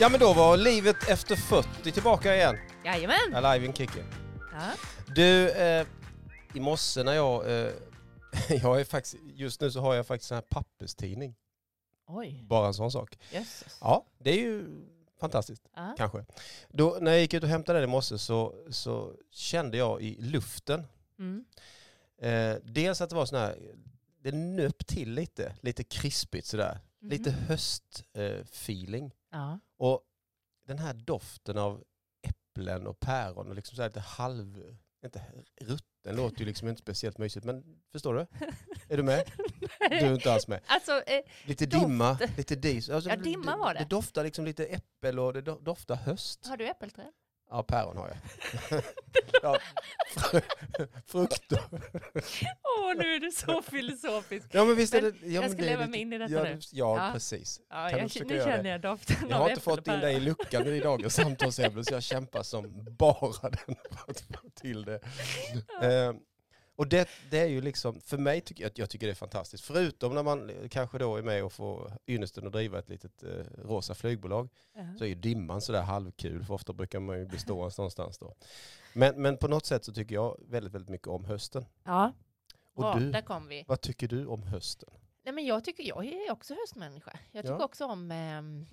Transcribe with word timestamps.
Ja 0.00 0.08
men 0.08 0.20
då 0.20 0.32
var 0.32 0.56
livet 0.56 1.08
efter 1.08 1.36
40 1.36 1.92
tillbaka 1.92 2.34
igen. 2.36 2.56
Jajamän! 2.84 3.34
Alive 3.34 3.66
in 3.66 3.72
kicken. 3.72 4.04
Ja. 4.52 4.70
Du, 5.14 5.50
eh, 5.50 5.86
i 6.54 6.60
morse 6.60 7.02
när 7.02 7.12
jag, 7.12 7.50
eh, 7.60 7.72
jag 8.62 8.80
är 8.80 8.84
faktiskt, 8.84 9.16
just 9.34 9.60
nu 9.60 9.70
så 9.70 9.80
har 9.80 9.94
jag 9.94 10.06
faktiskt 10.06 10.30
en 10.30 10.34
här 10.34 10.42
papperstidning. 10.42 11.34
Oj, 12.06 12.40
Bara 12.42 12.66
en 12.66 12.74
sån 12.74 12.90
sak. 12.90 13.18
jösses. 13.32 13.76
Ja, 13.80 14.04
det 14.18 14.30
är 14.30 14.36
ju 14.38 14.66
fantastiskt 15.20 15.62
Ja. 15.76 15.94
kanske. 15.98 16.24
Då, 16.68 16.98
när 17.00 17.10
jag 17.12 17.20
gick 17.20 17.34
ut 17.34 17.42
och 17.42 17.48
hämtade 17.48 17.78
den 17.80 17.88
i 17.88 17.92
morse 17.92 18.18
så, 18.18 18.54
så 18.70 19.12
kände 19.30 19.76
jag 19.76 20.02
i 20.02 20.16
luften, 20.20 20.86
Mm. 21.18 21.44
eh, 22.22 22.56
dels 22.64 23.00
att 23.00 23.10
det 23.10 23.16
var 23.16 23.26
sån 23.26 23.38
här, 23.38 23.58
det 24.22 24.32
nöp 24.32 24.86
till 24.86 25.12
lite, 25.14 25.54
lite 25.60 25.84
krispigt 25.84 26.46
sådär. 26.46 26.78
Mhm. 27.00 27.10
Lite 27.10 27.30
höstfeeling. 27.30 29.04
Eh. 29.06 29.10
Ja. 29.30 29.58
Och 29.84 30.00
den 30.66 30.78
här 30.78 30.94
doften 30.94 31.58
av 31.58 31.84
äpplen 32.22 32.86
och 32.86 33.00
päron 33.00 33.48
och 33.48 33.54
liksom 33.54 33.76
så 33.76 33.82
här 33.82 33.88
lite 33.88 34.00
halv... 34.00 34.76
Inte 35.04 35.22
rutten 35.60 36.16
låter 36.16 36.38
ju 36.40 36.44
liksom 36.46 36.68
inte 36.68 36.80
speciellt 36.82 37.18
mysigt, 37.18 37.44
men 37.46 37.82
förstår 37.92 38.14
du? 38.14 38.20
Är 38.88 38.96
du 38.96 39.02
med? 39.02 39.30
Du 39.78 39.96
är 39.96 40.14
inte 40.14 40.32
alls 40.32 40.48
med. 40.48 40.60
Alltså, 40.66 40.92
eh, 40.92 41.20
Lite 41.46 41.66
Doft. 41.66 41.84
dimma, 41.86 42.18
lite 42.36 42.56
dis. 42.56 42.90
Alltså, 42.90 43.10
Ja, 43.10 43.16
dimma 43.16 43.56
var 43.56 43.74
det. 43.74 43.80
Det 43.80 43.86
doftar 43.86 44.24
liksom 44.24 44.44
lite 44.44 44.66
äppel 44.66 45.18
och 45.18 45.32
det 45.32 45.40
do- 45.40 45.62
doftar 45.62 45.94
höst. 45.96 46.46
har 46.46 46.56
du 46.56 46.68
äppelträd? 46.68 47.12
Ja, 47.54 47.62
päron 47.62 47.96
har 47.96 48.08
jag. 48.08 48.82
ja, 49.42 49.58
fr- 50.16 50.42
frukter. 51.06 51.60
Åh, 52.62 52.94
nu 52.96 53.14
är 53.14 53.20
du 53.20 53.30
så 53.30 53.62
filosofisk. 53.62 54.46
Ja, 54.52 54.64
men 54.64 54.76
visst 54.76 54.94
är 54.94 55.02
det... 55.02 55.08
Ja, 55.22 55.42
jag 55.42 55.50
ska 55.50 55.60
det 55.60 55.66
leva 55.66 55.86
mig 55.86 56.00
in 56.00 56.12
i 56.12 56.18
detta 56.18 56.32
ja, 56.32 56.42
nu. 56.42 56.58
Ja, 56.72 57.06
Ja. 57.06 57.10
precis. 57.12 57.60
Ja, 57.70 57.90
jag, 57.90 58.02
nu 58.26 58.38
känner 58.38 58.70
jag 58.70 58.80
doften 58.80 59.16
Jag 59.30 59.36
har 59.36 59.48
inte 59.48 59.60
fått 59.62 59.86
in 59.86 60.00
dig 60.00 60.14
i 60.14 60.20
luckan 60.20 60.66
i 60.66 60.80
dagens 60.80 61.14
samtalsämne 61.14 61.84
så 61.84 61.94
jag 61.94 62.02
kämpar 62.02 62.42
som 62.42 62.84
bara 62.98 63.50
den 63.50 63.76
för 63.90 64.10
att 64.10 64.20
få 64.20 64.48
till 64.54 64.84
det. 64.84 65.00
Eh, 65.82 66.12
och 66.76 66.88
det, 66.88 67.08
det 67.30 67.38
är 67.38 67.46
ju 67.46 67.60
liksom, 67.60 68.00
för 68.00 68.18
mig 68.18 68.40
tycker 68.40 68.62
jag, 68.64 68.72
jag 68.74 68.90
tycker 68.90 69.06
det 69.06 69.12
är 69.12 69.14
fantastiskt. 69.14 69.64
Förutom 69.64 70.14
när 70.14 70.22
man 70.22 70.50
eh, 70.50 70.68
kanske 70.68 70.98
då 70.98 71.16
är 71.16 71.22
med 71.22 71.44
och 71.44 71.52
får 71.52 71.92
ynnesten 72.06 72.46
att 72.46 72.52
driva 72.52 72.78
ett 72.78 72.88
litet 72.88 73.22
eh, 73.22 73.30
rosa 73.64 73.94
flygbolag 73.94 74.48
Ja. 74.74 74.94
så 74.98 75.04
är 75.04 75.08
ju 75.08 75.14
dimman 75.14 75.60
sådär 75.60 75.82
halvkul 75.82 76.44
för 76.44 76.54
ofta 76.54 76.72
brukar 76.72 77.00
man 77.00 77.18
ju 77.18 77.26
bli 77.26 77.38
stående 77.38 77.74
någonstans 77.78 78.18
då. 78.18 78.34
Men, 78.94 79.22
men 79.22 79.36
på 79.36 79.48
något 79.48 79.66
sätt 79.66 79.84
så 79.84 79.92
tycker 79.92 80.14
jag 80.14 80.36
väldigt, 80.48 80.72
väldigt 80.72 80.90
mycket 80.90 81.08
om 81.08 81.24
hösten. 81.24 81.64
Ja, 81.84 82.12
Och 82.74 82.82
bra, 82.82 82.94
du, 82.98 83.10
där 83.12 83.22
kom 83.22 83.48
vi. 83.48 83.64
vad 83.68 83.80
tycker 83.80 84.08
du 84.08 84.26
om 84.26 84.42
hösten? 84.42 84.90
Nej, 85.22 85.34
men 85.34 85.44
jag, 85.46 85.64
tycker, 85.64 85.82
jag 85.84 86.04
är 86.06 86.32
också 86.32 86.54
höstmänniska. 86.54 87.18
Jag 87.32 87.42
tycker 87.44 87.58
Ja. 87.58 87.64
också 87.64 87.86
om, 87.86 88.10
ehm, 88.10 88.66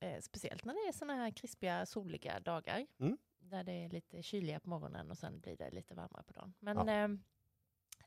eh, 0.00 0.20
speciellt 0.20 0.64
när 0.64 0.74
det 0.74 0.88
är 0.88 0.92
sådana 0.92 1.14
här 1.14 1.30
krispiga, 1.30 1.86
soliga 1.86 2.40
dagar. 2.40 2.86
Mm. 3.00 3.18
Där 3.40 3.64
det 3.64 3.72
är 3.72 3.88
lite 3.88 4.22
kyliga 4.22 4.60
på 4.60 4.68
morgonen 4.68 5.10
och 5.10 5.18
sen 5.18 5.40
blir 5.40 5.56
det 5.56 5.70
lite 5.70 5.94
varmare 5.94 6.22
på 6.22 6.32
dagen. 6.32 6.54
Men 6.60 6.76
Ja. 6.76 6.88
ehm, 6.92 7.22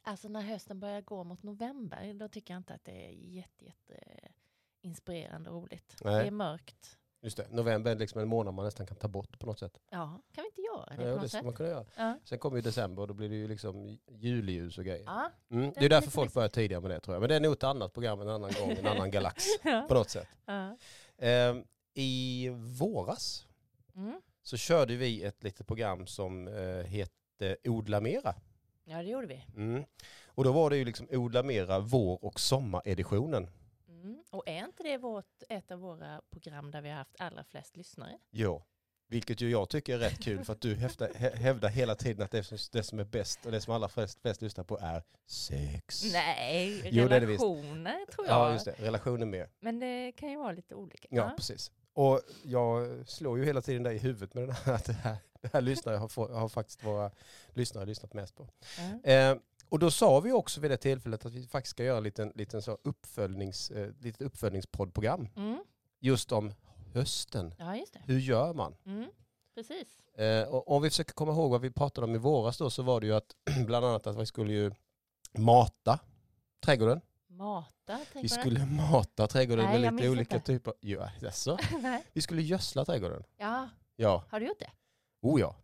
alltså 0.06 0.28
när 0.30 0.42
hösten 0.42 0.80
börjar 0.80 1.02
gå 1.02 1.23
mot 1.23 1.44
november, 1.44 2.14
då 2.14 2.28
tycker 2.28 2.53
jag 2.53 2.59
inte 2.59 2.73
att 2.73 2.86
det 2.86 3.06
är 3.08 3.11
jätte, 3.11 3.66
jätte 3.66 3.94
eh, 3.95 4.30
inspirerande 4.81 5.50
och 5.50 5.61
roligt. 5.61 5.95
Nej. 6.03 6.22
Det 6.22 6.28
är 6.28 6.31
mörkt. 6.31 6.98
Just 7.22 7.38
det, 7.38 7.48
november 7.50 7.92
är 7.92 7.95
liksom 7.95 8.22
en 8.22 8.28
månad 8.28 8.53
man 8.53 8.66
nästan 8.66 8.86
kan 8.88 8.98
ta 8.98 9.08
bort 9.08 9.39
på 9.39 9.45
något 9.45 9.59
sätt. 9.59 9.78
Ja, 9.89 10.22
kan 10.31 10.44
vi 10.44 10.48
inte 10.48 10.61
göra 10.61 10.86
det 10.86 10.94
Ja, 10.95 10.98
på 10.98 11.03
det 11.03 11.22
något 11.22 11.30
ska 11.30 11.38
sätt? 11.38 11.45
man 11.45 11.53
kunna 11.53 11.70
göra. 11.70 11.86
Ja. 11.95 12.20
Sen 12.23 12.39
kommer 12.39 12.56
ju 12.58 12.61
december 12.61 13.02
och 13.02 13.08
då 13.08 13.14
blir 13.14 13.30
det 13.30 13.36
ju 13.36 13.48
liksom 13.48 13.98
juleljus 14.11 14.77
och 14.77 14.86
grejer. 14.86 15.04
Ja. 15.05 15.32
Mm. 15.49 15.71
Det 15.73 15.80
är 15.80 15.83
är 15.86 15.89
därför 15.89 16.11
folk 16.11 16.33
börjar 16.33 16.49
tidigare 16.49 16.82
med 16.82 16.92
det 16.92 16.99
tror 16.99 17.16
jag. 17.16 17.22
Men 17.22 17.30
det 17.30 17.36
är 17.36 17.39
nog 17.39 17.54
ett 17.54 17.64
annat 17.64 17.93
program 17.93 18.22
en 18.22 18.30
annan 18.30 18.52
gång, 18.60 18.72
en 18.72 18.87
annan 18.87 19.11
galax 19.11 19.43
Ja. 19.64 19.86
på 19.87 19.93
något 19.93 20.10
sätt. 20.10 20.27
Ehm, 21.17 21.64
I 21.93 22.49
våras 22.80 23.48
Mm. 23.95 24.22
så 24.42 24.58
körde 24.58 24.95
vi 24.95 25.23
ett 25.23 25.43
litet 25.43 25.67
program 25.67 26.08
som 26.08 26.48
eh, 26.48 26.86
hette 26.86 27.58
Odla 27.64 28.02
Mera. 28.02 28.36
Ja, 28.86 28.98
det 28.98 29.10
gjorde 29.10 29.28
vi. 29.28 29.46
Mm. 29.56 29.84
Och 30.28 30.44
då 30.44 30.52
var 30.52 30.70
det 30.70 30.78
ju 30.78 30.86
liksom 30.86 31.08
Odla 31.12 31.44
Mera 31.44 31.80
vår 31.80 32.26
och 32.26 32.40
sommareditionen. 32.40 33.48
Mm. 33.90 34.23
Och 34.32 34.44
är 34.46 34.66
inte 34.66 34.84
det 34.84 34.98
vårt, 34.98 35.44
ett 35.50 35.72
av 35.72 35.80
våra 35.80 36.22
program 36.32 36.72
där 36.72 36.82
vi 36.82 36.90
har 36.90 36.98
haft 36.98 37.16
allra 37.20 37.44
flest 37.44 37.78
lyssnare? 37.78 38.18
Jo. 38.32 38.64
Vilket 39.08 39.42
ju 39.42 39.50
jag 39.50 39.70
tycker 39.70 39.94
är 39.94 39.98
rätt 40.00 40.20
kul 40.23 40.46
för 40.46 40.54
att 40.54 40.62
du 40.62 40.76
hävdar, 40.76 41.10
hä- 41.10 41.36
hävdar 41.36 41.70
hela 41.70 41.96
tiden 41.96 42.26
att 42.26 42.32
det 42.32 42.44
som, 42.44 42.58
det 42.72 42.84
som 42.84 43.00
är 43.00 43.04
bäst 43.04 43.46
och 43.46 43.52
det 43.52 43.62
som 43.62 43.73
alla 43.73 43.90
flest, 43.90 44.22
flest 44.22 44.42
lyssnar 44.42 44.64
på 44.64 44.78
är 44.82 45.04
sex. 45.26 46.04
Nej, 46.14 46.82
Jo, 46.92 47.08
det 47.08 47.16
är 47.16 47.20
det 47.20 47.26
relationer 47.28 48.06
tror 48.12 48.28
jag. 48.28 48.36
Ja, 48.36 48.52
just 48.54 48.66
det. 48.66 48.72
Relationer 48.72 49.26
med. 49.26 49.50
Men 49.60 49.80
det 49.80 50.12
kan 50.12 50.30
ju 50.32 50.38
vara 50.38 50.52
lite 50.52 50.76
olika. 50.76 51.08
Ja, 51.12 51.34
precis. 51.38 51.72
Och 51.94 52.22
jag 52.44 53.04
slår 53.10 53.38
ju 53.40 53.46
hela 53.46 53.62
tiden 53.62 53.84
dig 53.84 53.96
i 53.96 54.00
huvudet 54.00 54.34
med 54.34 54.44
den 54.44 54.52
här, 54.56 54.73
att 54.73 54.86
det 54.86 54.94
här, 54.94 55.17
det 55.45 55.50
här 55.58 55.61
lyssnare 55.61 55.95
har, 55.98 56.33
har 56.33 56.50
faktiskt 56.50 56.83
våra 56.83 57.11
lyssnare 57.54 57.86
lyssnat 57.86 58.14
mest 58.14 58.36
på. 58.36 58.48
Ja. 59.04 59.11
Eh, 59.11 59.38
och 59.70 59.80
då 59.80 59.92
sa 59.92 60.20
vi 60.20 60.32
också 60.32 60.61
vid 60.61 60.72
det 60.72 60.78
tillfället 60.78 61.26
att 61.26 61.33
vi 61.33 61.48
faktiskt 61.48 61.72
ska 61.72 61.83
göra 61.83 61.98
en 61.98 62.04
liten, 62.04 62.32
liten 62.36 62.61
så 62.61 62.78
uppföljnings, 62.83 63.72
eh, 63.72 63.89
litet 64.00 64.22
uppföljningspoddprogram 64.22 65.28
Mm. 65.36 65.64
just 66.00 66.32
om 66.32 66.54
hösten. 66.94 67.54
ja, 67.58 67.76
just. 67.76 67.95
Hur 68.05 68.20
gör 68.20 68.54
man? 68.54 68.76
Mm. 68.86 69.10
Precis. 69.55 70.00
Eh, 70.17 70.48
och 70.48 70.72
om 70.72 70.82
vi 70.82 70.89
försöker 70.89 71.14
komma 71.14 71.32
ihåg 71.32 71.52
vad 71.52 71.61
vi 71.61 71.72
pratade 71.72 72.05
om 72.08 72.16
i 72.16 72.17
våras 72.17 72.58
då 72.58 72.70
så 72.70 72.84
var 72.84 73.02
det 73.02 73.08
ju 73.08 73.14
att 73.16 73.36
bland 73.66 73.86
annat 73.86 74.08
att 74.08 74.17
vi 74.17 74.26
skulle 74.26 74.54
ju 74.54 74.72
mata 75.38 76.00
trädgården. 76.60 77.02
Mata, 77.28 77.98
tänker 77.98 78.22
Vi 78.22 78.30
skulle 78.30 78.66
mata 78.66 79.28
trädgården 79.28 79.66
Nej, 79.66 79.82
med 79.82 79.94
lite 79.94 80.10
olika 80.10 80.36
inte. 80.36 80.45
typer. 80.48 80.73
Ja, 80.80 81.10
alltså. 81.26 81.58
Vi 82.14 82.22
skulle 82.22 82.42
gödsla 82.42 82.86
trädgården. 82.86 83.23
Ja, 83.38 83.70
Ja, 83.95 84.23
har 84.30 84.39
du 84.39 84.45
gjort 84.48 84.60
det? 84.60 84.72
Oh 85.25 85.39
ja. 85.41 85.55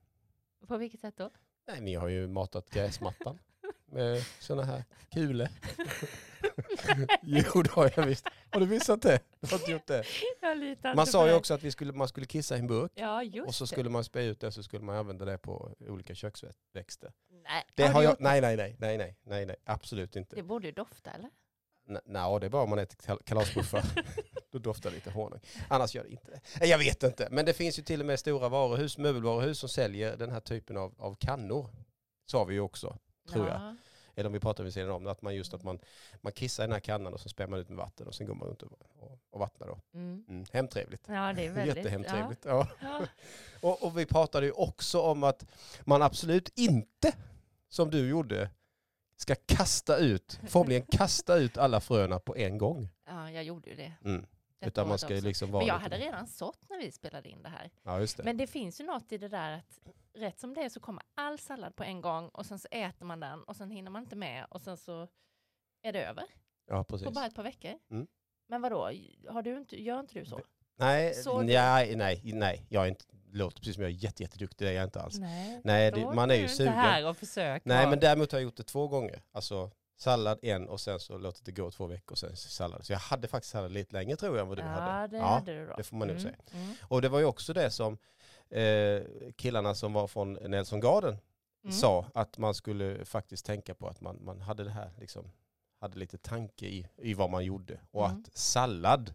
På 0.68 0.78
vilket 0.78 1.00
sätt 1.00 1.18
då? 1.18 1.30
Nej, 1.68 1.82
ni 1.82 1.96
har 1.96 2.08
ju 2.08 2.28
matat 2.28 2.70
gräsmattan 2.70 3.40
med 3.86 4.24
sådana 4.40 4.64
här 4.64 4.84
kulor. 5.14 5.48
jo, 7.22 7.62
det 7.62 7.72
har 7.72 7.92
jag 7.96 8.06
visst. 8.06 8.28
Har 8.52 8.60
du 8.60 8.68
missat 8.68 9.02
det? 9.02 9.20
Du 9.40 9.48
har 9.48 9.60
inte 9.60 9.72
gjort 9.72 9.88
det. 9.88 10.04
Jag 10.82 10.96
Man 10.96 11.08
sa 11.08 11.28
ju 11.28 11.34
också 11.34 11.54
att 11.54 11.64
vi 11.64 11.72
skulle, 11.72 11.94
man 11.94 12.08
skulle 12.08 12.26
kissa 12.26 12.56
i 12.56 12.60
en 12.60 12.68
burk 12.68 12.92
Ja, 12.96 13.24
och 13.46 13.56
så 13.56 13.64
det. 13.64 13.68
skulle 13.68 13.90
man 13.90 14.04
spä 14.04 14.24
ut 14.24 14.40
det 14.40 14.52
så 14.52 14.64
skulle 14.64 14.84
man 14.84 14.96
använda 14.96 15.26
det 15.26 15.38
på 15.38 15.76
olika 15.80 16.16
köksväxter. 16.16 17.14
Nej, 17.44 17.64
Det 17.76 17.84
har 17.84 17.94
har 17.94 18.04
jag, 18.04 18.12
det? 18.18 18.24
nej, 18.24 18.42
nej, 18.42 18.56
nej, 18.58 18.76
nej, 18.80 19.18
nej, 19.24 19.46
nej, 19.46 19.56
absolut 19.64 20.12
Det 20.14 20.20
inte. 20.20 20.44
borde 20.44 20.68
ju 20.68 20.72
dofta, 20.74 21.12
eller? 21.12 21.30
Nej, 22.06 22.40
det 22.40 22.46
är 22.46 22.50
bara 22.50 22.64
om 22.64 22.70
man 22.70 22.80
äter 22.80 22.98
kal- 22.98 23.24
kalaspuffar. 23.26 23.84
Då 24.52 24.60
doftar 24.60 24.90
det 24.90 24.96
lite 24.96 25.12
honung. 25.12 25.40
Annars 25.68 25.96
gör 25.96 26.04
det 26.04 26.10
inte 26.10 26.40
det. 26.60 26.66
Jag 26.68 26.78
vet 26.78 27.04
inte, 27.04 27.28
men 27.32 27.46
det 27.46 27.54
finns 27.54 27.80
ju 27.80 27.84
till 27.84 28.00
och 28.00 28.06
med 28.06 28.20
stora 28.20 28.50
varuhus, 28.50 28.98
möbelvaruhus 28.98 29.60
som 29.60 29.70
säljer 29.70 30.18
den 30.18 30.32
här 30.32 30.40
typen 30.40 30.78
av, 30.78 30.94
av 30.98 31.16
kannor. 31.16 31.70
Sa 32.26 32.44
vi 32.44 32.54
ju 32.54 32.60
också. 32.60 32.98
Tror 33.30 33.48
jag. 33.48 33.56
ja. 33.56 33.76
eller 34.16 34.28
om 34.28 34.34
vi 34.34 34.40
pratar 34.40 34.64
vid 34.64 34.74
sidan 34.74 34.92
om, 34.92 35.08
att 35.08 35.22
man 35.22 35.36
just 35.36 35.54
att 35.54 35.64
man, 35.64 35.80
man 36.22 36.34
kissar 36.34 36.64
i 36.64 36.68
den 36.68 36.74
här 36.74 36.80
kannan 36.80 37.14
och 37.14 37.20
så 37.20 37.30
spär 37.30 37.48
man 37.48 37.60
ut 37.60 37.70
med 37.70 37.78
vatten 37.78 38.08
och 38.08 38.16
sen 38.16 38.28
går 38.28 38.36
man 38.36 38.48
runt 38.48 38.62
och, 38.64 38.72
och, 39.00 39.20
och 39.30 39.40
vattnar 39.40 39.68
då. 39.68 39.80
Mm. 39.94 40.26
Mm, 40.30 40.46
hemtrevligt. 40.52 41.04
Ja, 41.08 41.34
det 41.34 41.46
är 41.46 41.50
väldigt... 41.54 41.76
Jättehemtrevligt. 41.78 42.46
Ja. 42.46 42.68
Ja. 42.82 43.02
Och, 43.62 43.84
och 43.84 43.98
vi 43.98 44.06
pratade 44.06 44.46
ju 44.46 44.52
också 44.52 45.02
om 45.02 45.24
att 45.24 45.46
man 45.82 46.02
absolut 46.02 46.50
inte, 46.56 47.12
som 47.70 47.90
du 47.90 48.10
gjorde, 48.10 48.50
ska 49.22 49.36
kasta 49.46 49.98
ut, 49.98 50.40
formligen 50.48 50.86
kasta 50.92 51.36
ut 51.38 51.58
alla 51.58 51.80
fröna 51.80 52.20
på 52.20 52.36
en 52.36 52.58
gång. 52.58 52.90
ja, 53.08 53.32
jag 53.32 53.44
gjorde 53.44 53.70
ju 53.70 53.76
det. 53.76 53.94
Mm. 54.06 54.26
Utan 54.66 54.88
man 54.88 54.98
ska 55.00 55.14
liksom 55.14 55.52
vara 55.52 55.62
Men 55.62 55.68
jag 55.68 55.80
hade 55.80 55.98
redan 55.98 56.28
sått 56.28 56.70
när 56.70 56.78
vi 56.78 56.92
spelade 56.92 57.30
in 57.30 57.44
det 57.44 57.50
här. 57.50 57.72
Ja, 57.84 58.00
det. 58.00 58.24
Men 58.24 58.38
det 58.38 58.48
finns 58.48 58.82
ju 58.82 58.86
något 58.86 59.12
i 59.12 59.18
det 59.18 59.28
där 59.28 59.52
att 59.52 59.80
rätt 60.14 60.40
som 60.40 60.54
det 60.54 60.62
är 60.62 60.70
så 60.70 60.80
kommer 60.80 61.04
all 61.16 61.40
sallad 61.40 61.76
på 61.76 61.84
en 61.84 62.02
gång 62.02 62.30
och 62.30 62.46
sen 62.46 62.60
så 62.60 62.68
äter 62.72 63.06
man 63.06 63.20
den 63.20 63.44
och 63.44 63.56
sen 63.56 63.72
hinner 63.72 63.92
man 63.92 64.04
inte 64.04 64.16
med 64.16 64.46
och 64.50 64.62
sen 64.62 64.78
så 64.78 65.08
är 65.82 65.94
det 65.94 66.06
över 66.06 66.24
Ja, 66.68 66.84
precis. 66.84 67.06
på 67.06 67.12
bara 67.12 67.26
ett 67.26 67.36
par 67.36 67.44
veckor. 67.44 67.74
Mm. 67.92 68.08
Men 68.48 68.62
vadå, 68.62 68.92
har 69.30 69.42
du 69.42 69.58
inte, 69.58 69.82
gör 69.84 70.00
inte 70.00 70.20
du 70.20 70.26
så? 70.26 70.42
Nej, 70.76 71.14
Så 71.14 71.42
nej, 71.42 71.96
nej, 71.96 72.22
nej, 72.34 72.66
jag 72.70 72.84
är 72.84 72.88
inte, 72.90 73.06
låter 73.32 73.58
precis 73.60 73.76
som 73.76 73.84
jag 73.84 73.92
är 73.92 73.96
jätte, 73.96 74.24
jätteduktig, 74.24 74.68
det 74.68 74.72
är 74.72 74.76
jag 74.76 74.84
inte 74.84 75.02
alls. 75.02 75.20
Nej, 75.20 75.62
Nej, 75.64 75.92
det, 75.92 76.06
man 76.14 76.32
är 76.32 76.36
ju 76.36 76.48
sugen. 76.48 76.74
här 76.74 77.08
och 77.10 77.18
försök. 77.18 77.66
Nej, 77.66 77.90
men 77.90 78.00
däremot 78.00 78.32
har 78.32 78.40
jag 78.40 78.44
gjort 78.44 78.58
det 78.58 78.64
två 78.64 78.88
gånger. 78.88 79.24
Alltså 79.32 79.72
sallad 79.98 80.40
en 80.42 80.70
och 80.70 80.80
sen 80.82 81.00
så 81.00 81.18
låtit 81.18 81.46
det 81.46 81.52
gå 81.52 81.72
två 81.72 81.86
veckor 81.88 82.12
och 82.12 82.18
sen 82.18 82.36
sallad. 82.36 82.86
Så 82.86 82.94
jag 82.94 83.00
hade 83.00 83.28
faktiskt 83.28 83.52
sallad 83.52 83.72
lite 83.72 83.94
längre 83.96 84.16
tror 84.16 84.36
jag 84.38 84.42
än 84.42 84.48
vad 84.48 84.58
du 84.58 84.62
ja, 84.64 84.68
hade. 84.70 85.18
det 85.18 85.24
hade 85.24 85.54
du 85.60 85.68
då. 85.68 85.74
det 85.78 85.84
får 85.84 85.96
man 85.98 86.08
nog 86.08 86.18
Mm, 86.18 86.32
säga. 86.34 86.64
mm, 86.64 86.76
Och 86.88 87.02
det 87.02 87.10
var 87.10 87.20
ju 87.20 87.26
också 87.26 87.54
det 87.54 87.72
som 87.72 87.98
eh, 88.50 89.02
killarna 89.36 89.76
som 89.76 89.94
var 89.94 90.08
från 90.08 90.34
Nelson 90.34 90.80
Garden 90.80 91.18
mm. 91.64 91.72
sa 91.76 92.06
att 92.14 92.38
man 92.38 92.54
skulle 92.54 93.06
faktiskt 93.06 93.46
tänka 93.46 93.76
på 93.76 93.88
att 93.88 94.02
man, 94.02 94.24
man 94.24 94.42
hade 94.42 94.64
det 94.64 94.70
här 94.72 94.92
liksom, 95.00 95.32
hade 95.80 96.00
lite 96.00 96.18
tanke 96.18 96.66
i, 96.66 96.88
i 96.98 97.14
vad 97.14 97.30
man 97.30 97.46
gjorde 97.46 97.80
och 97.92 98.06
Mm. 98.06 98.20
att 98.22 98.38
sallad 98.38 99.14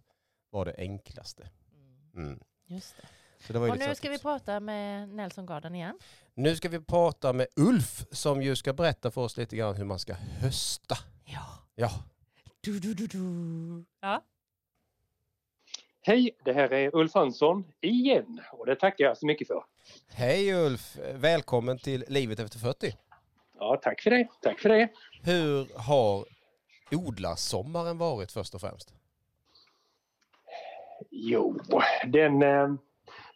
var 0.50 0.64
det 0.64 0.74
enklaste. 0.78 1.48
Mm, 1.72 2.26
Mm. 2.28 2.40
Just 2.66 2.96
det. 2.96 3.08
Så 3.41 3.53
det 3.53 3.59
var 3.59 3.67
ju 3.67 3.73
Och 3.73 3.79
nu 3.79 3.94
ska 3.94 4.11
vi 4.11 4.19
prata 4.19 4.61
med 4.61 5.09
Nelson 5.09 5.47
Garden 5.47 5.75
igen. 5.75 5.99
nu 6.35 6.56
ska 6.56 6.69
vi 6.69 6.81
prata 6.81 7.33
med 7.33 7.47
Ulf 7.56 8.05
som 8.11 8.43
ju 8.43 8.56
ska 8.56 8.73
berätta 8.73 9.11
för 9.11 9.21
oss 9.21 9.37
lite 9.37 9.56
grann 9.56 9.77
hur 9.77 9.85
man 9.85 9.99
ska 9.99 10.15
hösta. 10.15 10.97
Ja. 11.25 11.41
Ja, 11.75 11.91
Du, 12.61 12.79
du, 12.81 12.94
du, 12.94 13.06
du. 13.06 13.19
Ja. 14.00 14.23
Hej, 16.03 16.31
det 16.44 16.53
här 16.53 16.73
är 16.73 16.97
Ulf 16.97 17.15
Hansson 17.15 17.65
igen 17.81 18.41
och 18.53 18.67
det 18.67 18.77
tackar 18.77 19.05
jag 19.05 19.19
så 19.19 19.27
mycket 19.27 19.47
för. 19.49 19.65
Hej 20.09 20.55
Ulf! 20.55 20.99
Välkommen 21.15 21.79
till 21.79 22.05
Livet 22.09 22.38
efter 22.41 22.59
40. 22.59 22.97
Ja, 23.59 23.81
tack 23.83 24.00
för 24.00 24.11
det. 24.11 24.29
Tack 24.43 24.61
för 24.61 24.69
det. 24.69 24.88
Hur 25.23 25.69
har 25.79 26.27
odlarsommaren 26.91 27.99
varit 27.99 28.33
först 28.33 28.55
och 28.55 28.61
främst? 28.61 28.94
Jo, 31.11 31.61
den... 32.06 32.79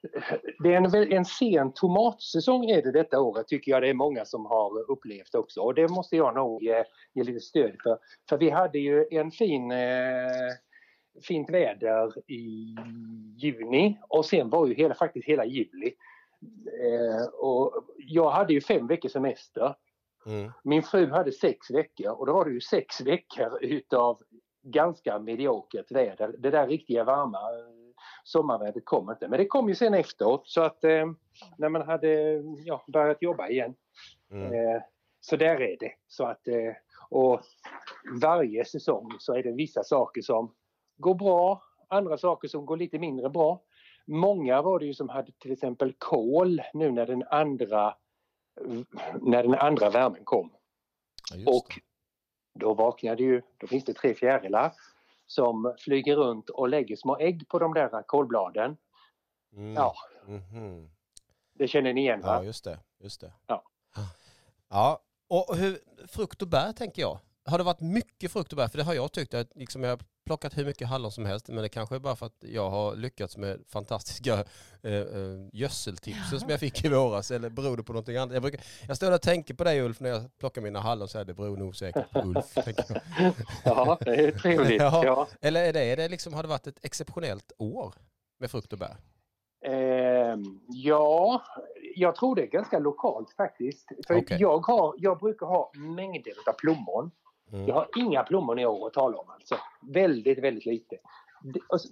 Eh, 0.02 0.38
det 0.58 0.74
är 0.74 0.96
en, 0.96 1.12
en 1.12 1.24
sen 1.24 1.72
tomatsäsong 1.72 2.64
är 2.64 2.82
det 2.82 2.92
detta 2.92 3.20
året 3.20 3.48
tycker 3.48 3.72
jag 3.72 3.82
det 3.82 3.88
är 3.88 3.94
många 3.94 4.24
som 4.24 4.46
har 4.46 4.90
upplevt 4.90 5.34
också 5.34 5.60
och 5.60 5.74
det 5.74 5.88
måste 5.88 6.16
jag 6.16 6.34
nog 6.34 6.62
ge, 6.62 6.84
ge 7.14 7.24
lite 7.24 7.40
stöd 7.40 7.76
för. 7.82 7.98
För 8.28 8.38
vi 8.38 8.50
hade 8.50 8.78
ju 8.78 9.06
en 9.10 9.30
fin 9.30 9.70
eh, 9.70 10.50
fint 11.22 11.50
väder 11.50 12.30
i 12.30 12.76
juni 13.36 13.98
och 14.08 14.26
sen 14.26 14.50
var 14.50 14.66
ju 14.66 14.74
hela, 14.74 14.94
faktiskt 14.94 15.28
hela 15.28 15.44
juli. 15.44 15.94
Eh, 16.82 17.26
och 17.26 17.84
jag 17.96 18.30
hade 18.30 18.52
ju 18.52 18.60
fem 18.60 18.86
veckors 18.86 19.12
semester. 19.12 19.74
Mm. 20.26 20.52
Min 20.64 20.82
fru 20.82 21.10
hade 21.10 21.32
sex 21.32 21.70
veckor 21.70 22.10
och 22.10 22.26
då 22.26 22.32
var 22.32 22.44
det 22.44 22.50
ju 22.50 22.60
sex 22.60 23.00
veckor 23.00 23.58
utav 23.64 24.22
ganska 24.62 25.18
mediokert 25.18 25.92
väder. 25.92 26.34
Det 26.38 26.50
där 26.50 26.66
riktiga 26.66 27.04
varma 27.04 27.38
sommarvädret 28.24 28.84
kom 28.84 29.10
inte. 29.10 29.28
Men 29.28 29.38
det 29.38 29.46
kom 29.46 29.68
ju 29.68 29.74
sen 29.74 29.94
efteråt 29.94 30.48
så 30.48 30.60
att 30.60 30.84
eh, 30.84 31.06
när 31.58 31.68
man 31.68 31.82
hade 31.82 32.42
ja, 32.64 32.84
börjat 32.86 33.22
jobba 33.22 33.48
igen. 33.48 33.74
Mm. 34.30 34.52
Eh, 34.52 34.82
så 35.20 35.36
där 35.36 35.60
är 35.60 35.76
det. 35.80 35.92
Så 36.08 36.24
att, 36.24 36.48
eh, 36.48 36.72
och 37.10 37.40
varje 38.22 38.64
säsong 38.64 39.16
så 39.18 39.34
är 39.34 39.42
det 39.42 39.52
vissa 39.52 39.84
saker 39.84 40.22
som 40.22 40.54
går 40.96 41.14
bra, 41.14 41.62
andra 41.88 42.18
saker 42.18 42.48
som 42.48 42.66
går 42.66 42.76
lite 42.76 42.98
mindre 42.98 43.30
bra. 43.30 43.62
Många 44.06 44.62
var 44.62 44.78
det 44.78 44.86
ju 44.86 44.94
som 44.94 45.08
hade 45.08 45.32
till 45.32 45.52
exempel 45.52 45.94
kol 45.98 46.62
nu 46.74 46.90
när 46.90 47.06
den 47.06 47.24
andra, 47.30 47.94
när 49.20 49.42
den 49.42 49.54
andra 49.54 49.90
värmen 49.90 50.24
kom. 50.24 50.52
Ja, 51.34 51.52
och 51.52 51.80
då 52.54 52.74
vaknade 52.74 53.22
ju, 53.22 53.42
då 53.56 53.66
finns 53.66 53.84
det 53.84 53.94
tre 53.94 54.14
fjärilar 54.14 54.72
som 55.30 55.74
flyger 55.78 56.16
runt 56.16 56.50
och 56.50 56.68
lägger 56.68 56.96
små 56.96 57.18
ägg 57.18 57.48
på 57.48 57.58
de 57.58 57.74
där 57.74 58.02
kolbladen. 58.02 58.76
Mm. 59.56 59.74
Ja. 59.74 59.94
Mm 60.26 60.40
-hmm. 60.40 60.90
Det 61.54 61.68
känner 61.68 61.92
ni 61.92 62.00
igen 62.00 62.20
va? 62.20 62.36
Ja, 62.36 62.44
just 62.44 62.64
det. 62.64 62.78
Just 62.98 63.20
det. 63.20 63.32
Ja. 63.46 63.64
ja, 64.68 65.02
och 65.28 65.56
hur, 65.56 65.78
frukt 66.06 66.42
och 66.42 66.48
bär 66.48 66.72
tänker 66.72 67.02
jag. 67.02 67.18
Har 67.44 67.58
det 67.58 67.64
varit 67.64 67.80
mycket 67.80 68.32
frukt 68.32 68.52
och 68.52 68.56
bär? 68.56 68.68
För 68.68 68.78
det 68.78 68.84
har 68.84 68.94
jag 68.94 69.12
tyckt. 69.12 69.34
Att 69.34 69.56
liksom 69.56 69.82
jag 69.82 70.02
plockat 70.30 70.58
hur 70.58 70.64
mycket 70.64 70.88
hallon 70.88 71.12
som 71.12 71.26
helst. 71.26 71.48
Men 71.48 71.62
det 71.62 71.68
kanske 71.68 71.94
är 71.94 71.98
bara 71.98 72.16
för 72.16 72.26
att 72.26 72.36
jag 72.40 72.70
har 72.70 72.96
lyckats 72.96 73.36
med 73.36 73.60
fantastiska 73.68 74.44
eh, 74.82 74.92
eh, 74.92 75.48
gödseltipsen 75.52 76.40
som 76.40 76.50
jag 76.50 76.60
fick 76.60 76.84
i 76.84 76.88
våras. 76.88 77.30
Eller 77.30 77.50
beror 77.50 77.76
det 77.76 77.82
på 77.82 77.92
någonting 77.92 78.16
annat? 78.16 78.32
Jag, 78.34 78.42
brukar, 78.42 78.60
jag 78.88 78.96
står 78.96 79.12
och 79.12 79.22
tänker 79.22 79.54
på 79.54 79.64
dig 79.64 79.80
Ulf 79.80 80.00
när 80.00 80.10
jag 80.10 80.38
plockar 80.38 80.62
mina 80.62 80.80
hallon. 80.80 81.08
Så 81.08 81.18
här, 81.18 81.24
det 81.24 81.34
beror 81.34 81.56
nog 81.56 81.76
säkert 81.76 82.10
på 82.10 82.20
Ulf. 82.20 82.56
ja, 83.64 83.98
det 84.00 84.14
är 84.14 84.32
trevligt. 84.32 84.80
ja. 84.82 85.04
ja. 85.04 85.28
Eller 85.40 85.64
är 85.64 85.72
det, 85.72 85.84
är 85.84 85.96
det 85.96 86.08
liksom, 86.08 86.34
har 86.34 86.42
det 86.42 86.48
varit 86.48 86.66
ett 86.66 86.78
exceptionellt 86.82 87.52
år 87.58 87.94
med 88.40 88.50
frukt 88.50 88.72
och 88.72 88.78
bär? 88.78 88.96
Eh, 89.64 90.36
ja, 90.68 91.42
jag 91.94 92.14
tror 92.14 92.36
det 92.36 92.42
är 92.42 92.46
ganska 92.46 92.78
lokalt 92.78 93.32
faktiskt. 93.36 93.92
För 94.06 94.14
okay. 94.14 94.38
jag, 94.38 94.66
har, 94.66 94.94
jag 94.98 95.18
brukar 95.18 95.46
ha 95.46 95.72
mängder 95.74 96.32
av 96.46 96.52
plommon. 96.52 97.10
Mm. 97.52 97.66
Jag 97.66 97.74
har 97.74 97.88
inga 97.96 98.22
plommon 98.22 98.58
i 98.58 98.66
år 98.66 98.86
att 98.86 98.92
tala 98.92 99.18
om 99.18 99.30
alltså. 99.30 99.56
Väldigt, 99.80 100.38
väldigt 100.38 100.66
lite. 100.66 100.96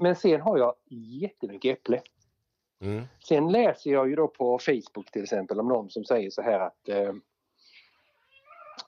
Men 0.00 0.16
sen 0.16 0.40
har 0.40 0.58
jag 0.58 0.74
jättemycket 1.20 1.78
äpple. 1.78 2.02
Mm. 2.80 3.04
Sen 3.28 3.52
läser 3.52 3.90
jag 3.90 4.08
ju 4.08 4.16
då 4.16 4.28
på 4.28 4.58
Facebook 4.58 5.10
till 5.12 5.22
exempel 5.22 5.60
om 5.60 5.68
någon 5.68 5.90
som 5.90 6.04
säger 6.04 6.30
så 6.30 6.42
här 6.42 6.60
att 6.60 6.88
eh, 6.88 7.12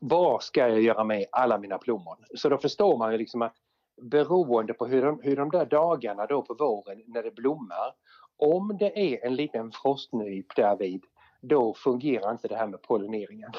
vad 0.01 0.43
ska 0.43 0.69
jag 0.69 0.81
göra 0.81 1.05
med 1.05 1.27
alla 1.33 1.59
mina 1.59 1.79
plommon? 1.79 2.17
Så 2.35 2.49
då 2.49 2.59
förstår 2.59 2.99
man 2.99 3.13
ju 3.13 3.19
liksom 3.19 3.43
att 3.43 3.57
beroende 4.03 4.75
på 4.75 4.87
hur 4.87 5.03
de, 5.03 5.21
hur 5.23 5.37
de 5.37 5.51
där 5.51 5.67
dagarna 5.67 6.27
då 6.27 6.43
på 6.43 6.55
våren 6.55 7.03
när 7.07 7.23
det 7.23 7.31
blommar 7.31 7.95
om 8.37 8.77
det 8.79 8.99
är 8.99 9.27
en 9.27 9.35
liten 9.35 9.73
frostnyp 9.73 10.57
därvid, 10.57 11.05
då 11.41 11.75
fungerar 11.75 12.33
inte 12.33 12.49
det 12.49 12.57
här 12.57 12.67
med 12.67 12.83
pollineringen. 12.83 13.51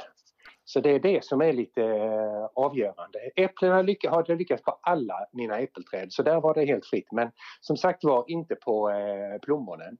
Så 0.65 0.79
det 0.79 0.89
är 0.89 0.99
det 0.99 1.25
som 1.25 1.41
är 1.41 1.53
lite 1.53 1.83
eh, 1.83 2.45
avgörande. 2.53 3.19
Äpplena 3.35 3.75
har 3.75 4.35
lyckats 4.35 4.63
på 4.63 4.79
alla 4.81 5.15
mina 5.33 5.59
äppelträd 5.59 6.13
så 6.13 6.23
där 6.23 6.41
var 6.41 6.53
det 6.53 6.65
helt 6.65 6.85
fritt 6.85 7.11
men 7.11 7.31
som 7.61 7.77
sagt 7.77 8.03
var 8.03 8.25
inte 8.27 8.55
på 8.55 8.89
eh, 8.89 9.39
plommonen. 9.41 9.97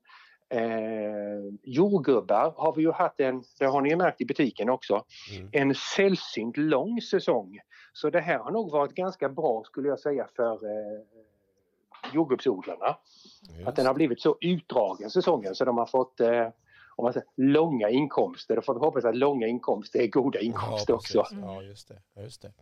Eh, 0.49 1.53
jordgubbar 1.63 2.53
har 2.57 2.75
vi 2.75 2.81
ju 2.81 2.91
haft 2.91 3.19
en, 3.19 3.43
det 3.59 3.65
har 3.65 3.81
ni 3.81 3.89
ju 3.89 3.95
märkt 3.95 4.21
i 4.21 4.25
butiken 4.25 4.69
också, 4.69 5.03
mm. 5.37 5.49
en 5.51 5.75
sällsynt 5.75 6.57
lång 6.57 7.01
säsong. 7.01 7.59
Så 7.93 8.09
det 8.09 8.19
här 8.19 8.39
har 8.39 8.51
nog 8.51 8.71
varit 8.71 8.93
ganska 8.93 9.29
bra 9.29 9.63
skulle 9.65 9.87
jag 9.87 9.99
säga 9.99 10.27
för 10.35 10.53
eh, 10.53 11.01
jordgubbsodlarna. 12.13 12.97
Just. 13.57 13.67
Att 13.67 13.75
den 13.75 13.85
har 13.85 13.93
blivit 13.93 14.21
så 14.21 14.37
utdragen 14.41 15.09
säsongen 15.09 15.55
så 15.55 15.65
de 15.65 15.77
har 15.77 15.85
fått 15.85 16.19
eh, 16.19 16.47
om 16.95 17.03
man 17.03 17.13
säger, 17.13 17.27
långa 17.37 17.89
inkomster. 17.89 18.55
Då 18.55 18.61
får 18.61 18.73
vi 18.73 18.79
hoppas 18.79 19.05
att 19.05 19.15
långa 19.15 19.47
inkomster 19.47 19.99
är 19.99 20.07
goda 20.07 20.39
inkomster 20.39 20.93
ja, 20.93 20.95
också. 20.95 21.25
Ja, 21.41 21.61
just 21.61 21.87
det. 21.87 22.21
just 22.21 22.41
det. 22.41 22.53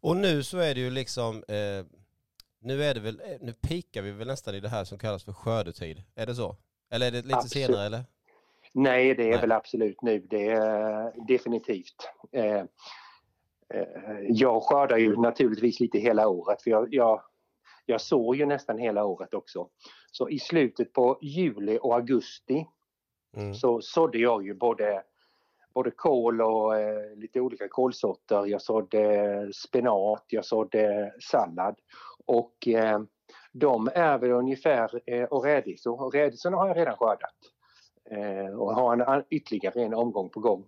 Och 0.00 0.16
nu 0.16 0.42
så 0.42 0.58
är 0.58 0.74
det 0.74 0.80
ju 0.80 0.90
liksom, 0.90 1.36
eh, 1.36 1.86
nu 2.60 2.84
är 2.84 2.94
det 2.94 3.00
väl, 3.00 3.20
eh, 3.20 3.36
nu 3.40 3.52
pikar 3.52 4.02
vi 4.02 4.10
väl 4.10 4.26
nästan 4.26 4.54
i 4.54 4.60
det 4.60 4.68
här 4.68 4.84
som 4.84 4.98
kallas 4.98 5.24
för 5.24 5.32
skördetid. 5.32 6.02
Är 6.14 6.26
det 6.26 6.34
så? 6.34 6.56
Eller 6.90 7.06
är 7.06 7.10
det 7.10 7.22
lite 7.22 7.36
absolut. 7.36 7.66
senare 7.66 7.86
eller? 7.86 8.04
Nej, 8.72 9.14
det 9.14 9.22
är 9.22 9.30
Nej. 9.30 9.40
väl 9.40 9.52
absolut 9.52 10.02
nu. 10.02 10.26
Det 10.30 10.46
är 10.46 11.26
definitivt. 11.26 12.10
Eh, 12.32 12.56
eh, 13.74 13.86
jag 14.28 14.62
skördar 14.62 14.98
ju 14.98 15.16
naturligtvis 15.16 15.80
lite 15.80 15.98
hela 15.98 16.28
året 16.28 16.62
för 16.62 16.70
jag, 16.70 16.94
jag 16.94 17.22
jag 17.86 18.00
sår 18.00 18.36
ju 18.36 18.46
nästan 18.46 18.78
hela 18.78 19.04
året 19.04 19.34
också. 19.34 19.68
Så 20.10 20.28
i 20.28 20.38
slutet 20.38 20.92
på 20.92 21.18
juli 21.22 21.78
och 21.82 21.94
augusti 21.94 22.66
mm. 23.36 23.54
så 23.54 23.80
sådde 23.80 24.18
jag 24.18 24.44
ju 24.44 24.54
både, 24.54 25.02
både 25.74 25.90
kål 25.90 26.40
och 26.40 26.76
eh, 26.76 27.16
lite 27.16 27.40
olika 27.40 27.68
kålsorter. 27.68 28.46
Jag 28.46 28.62
sådde 28.62 29.50
spenat, 29.52 30.24
jag 30.28 30.44
sådde 30.44 31.14
sallad 31.20 31.76
och 32.26 32.68
eh, 32.68 33.00
de 33.52 33.88
är 33.94 34.18
väl 34.18 34.30
ungefär, 34.30 35.00
eh, 35.06 35.24
och 35.24 35.44
rädisor, 35.44 36.02
och 36.02 36.14
rädisorna 36.14 36.56
har 36.56 36.68
jag 36.68 36.76
redan 36.76 36.96
skördat 36.96 37.34
eh, 38.10 38.54
och 38.58 38.74
har 38.74 39.16
en 39.16 39.24
ytterligare 39.30 39.82
en 39.82 39.94
omgång 39.94 40.28
på 40.28 40.40
gång. 40.40 40.64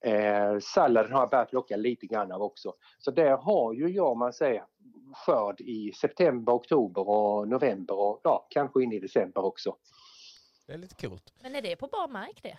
Eh, 0.00 0.58
salladen 0.58 1.12
har 1.12 1.20
jag 1.20 1.30
börjat 1.30 1.50
plocka 1.50 1.76
lite 1.76 2.06
grann 2.06 2.32
av 2.32 2.42
också. 2.42 2.74
Så 2.98 3.10
där 3.10 3.36
har 3.36 3.72
ju 3.72 3.88
jag, 3.88 4.16
man 4.16 4.32
säger, 4.32 4.64
skörd 5.26 5.60
i 5.60 5.92
september, 5.92 6.52
oktober 6.52 7.08
och 7.08 7.48
november 7.48 7.94
och 7.94 8.20
ja, 8.24 8.46
kanske 8.50 8.82
in 8.82 8.92
i 8.92 8.98
december 8.98 9.44
också. 9.44 9.76
Det 10.68 10.74
är 10.74 10.78
lite 10.78 11.08
coolt. 11.08 11.32
Men 11.40 11.54
är 11.54 11.62
det 11.62 11.76
på 11.76 11.86
bar 11.86 12.08
mark 12.08 12.42
det? 12.42 12.58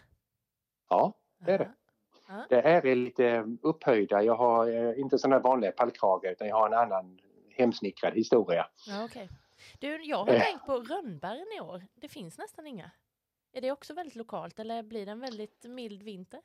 Ja, 0.90 1.14
det 1.38 1.52
är 1.52 1.58
det. 1.58 1.72
Aha. 2.30 2.46
Det 2.50 2.62
är 2.62 2.96
lite 2.96 3.58
upphöjda. 3.62 4.24
Jag 4.24 4.36
har 4.36 4.70
eh, 4.70 5.00
inte 5.00 5.18
sådana 5.18 5.40
vanliga 5.40 5.72
pallkragar 5.72 6.32
utan 6.32 6.48
jag 6.48 6.56
har 6.56 6.68
en 6.68 6.74
annan 6.74 7.20
hemsnickrad 7.50 8.14
historia. 8.14 8.68
Ja, 8.88 9.04
okay. 9.04 9.28
Du, 9.80 10.04
jag 10.04 10.18
har 10.18 10.34
äh. 10.34 10.42
tänkt 10.42 10.66
på 10.66 10.80
rönnbären 10.80 11.48
i 11.58 11.62
år. 11.62 11.86
Det 11.96 12.08
finns 12.08 12.38
nästan 12.38 12.68
inga. 12.68 12.92
Är 13.52 13.62
det 13.62 13.72
också 13.72 13.94
väldigt 13.94 14.16
lokalt 14.16 14.60
eller 14.60 14.84
blir 14.84 15.06
det 15.06 15.12
en 15.12 15.20
väldigt 15.20 15.64
mild 15.64 16.04
vinter? 16.04 16.42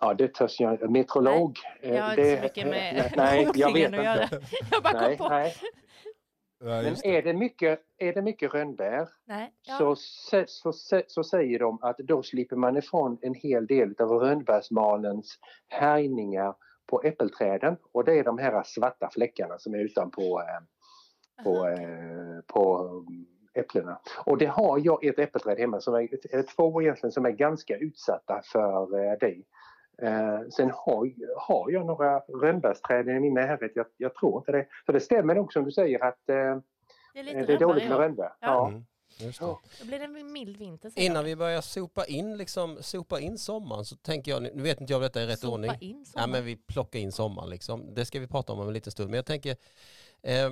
Ja, 0.00 0.14
det 0.14 0.34
törs 0.34 0.60
jag 0.60 0.90
Meteorolog. 0.90 1.58
Nej, 1.82 1.92
jag 1.92 2.02
har 2.02 2.10
inte 2.10 2.36
så 2.36 2.42
mycket 2.42 2.66
med 2.66 3.12
nej, 3.16 3.50
jag 3.54 3.72
vet 3.74 3.94
att 3.94 4.04
göra. 4.04 4.28
Jag 4.70 4.82
bara 4.82 5.00
nej, 5.00 5.16
kom 5.16 5.28
på. 5.28 5.34
Nej. 5.34 5.54
Ja, 6.62 6.82
Men 6.82 6.96
är 7.04 7.22
det 7.22 7.32
mycket, 7.32 7.80
är 7.98 8.12
det 8.12 8.22
mycket 8.22 8.54
rönnbär 8.54 9.08
Nej, 9.24 9.52
ja. 9.62 9.78
så, 9.78 9.96
så, 9.96 10.72
så, 10.72 11.02
så, 11.06 11.24
säger 11.24 11.58
de 11.58 11.78
att 11.82 11.98
då 11.98 12.22
slipper 12.22 12.56
man 12.56 12.76
ifrån 12.76 13.18
en 13.22 13.34
hel 13.34 13.66
del 13.66 13.94
av 13.98 14.10
rönnbärsmalens 14.10 15.38
härjningar 15.68 16.54
på 16.86 17.02
äppelträden 17.02 17.76
och 17.92 18.04
det 18.04 18.18
är 18.18 18.24
de 18.24 18.38
här 18.38 18.62
svarta 18.66 19.10
fläckarna 19.12 19.58
som 19.58 19.74
är 19.74 19.78
utanpå 19.78 20.40
eh, 20.40 21.44
på, 21.44 21.68
eh, 21.68 22.40
på 22.46 22.90
äpplena. 23.54 24.00
Och 24.24 24.38
det 24.38 24.46
har 24.46 24.80
jag 24.84 25.04
ett 25.04 25.18
äppelträd 25.18 25.58
hemma, 25.58 25.80
som 25.80 25.94
är, 25.94 26.56
två 26.56 26.82
egentligen, 26.82 27.12
som 27.12 27.26
är 27.26 27.30
ganska 27.30 27.76
utsatta 27.76 28.40
för 28.52 29.04
eh, 29.04 29.18
det. 29.20 29.42
Eh, 30.02 30.40
sen 30.50 30.70
har, 30.70 31.12
har 31.36 31.70
jag 31.70 31.86
några 31.86 32.18
rönnbärsträd 32.18 33.08
i 33.08 33.20
min 33.20 33.34
närhet. 33.34 33.72
Jag, 33.74 33.86
jag, 33.96 34.14
tror 34.14 34.38
inte 34.38 34.52
det. 34.52 34.66
För 34.86 34.92
det 34.92 35.00
stämmer 35.00 35.34
nog 35.34 35.52
som 35.52 35.64
du 35.64 35.72
säger 35.72 36.04
att 36.04 36.28
eh, 36.28 36.34
det 37.14 37.20
är, 37.20 37.46
det 37.46 37.52
är 37.52 37.58
dåligt 37.58 37.88
med 37.88 37.98
rönnbär. 37.98 38.32
Ja. 38.40 38.48
ja. 38.48 38.68
Mm. 38.68 38.84
Just 39.18 39.40
det. 39.40 39.46
Då 39.46 39.86
blir 39.86 39.98
det 39.98 40.04
en 40.04 40.32
mild 40.32 40.56
vinter. 40.56 40.92
Innan 40.96 41.24
vi 41.24 41.36
börjar 41.36 41.60
sopa 41.60 42.04
in, 42.04 42.36
liksom, 42.36 42.78
sopa 42.80 43.20
in 43.20 43.38
sommaren 43.38 43.84
så 43.84 43.96
tänker 43.96 44.30
jag, 44.30 44.42
nu 44.42 44.62
vet 44.62 44.80
inte 44.80 44.92
jag 44.92 44.98
om 44.98 45.02
detta 45.02 45.22
är 45.22 45.26
rätt 45.26 45.38
sopa 45.38 45.54
ordning. 45.54 45.70
In 45.80 46.06
sommaren. 46.06 46.30
ja, 46.30 46.36
men 46.36 46.44
vi 46.44 46.56
plockar 46.56 46.98
in 46.98 47.12
sommaren 47.12 47.50
liksom. 47.50 47.94
Det 47.94 48.04
ska 48.04 48.20
vi 48.20 48.26
prata 48.26 48.52
om 48.52 48.60
om 48.60 48.66
en 48.66 48.74
liten 48.74 48.92
stund. 48.92 49.10
Men 49.10 49.16
jag 49.16 49.26
tänker, 49.26 49.56
eh, 50.22 50.50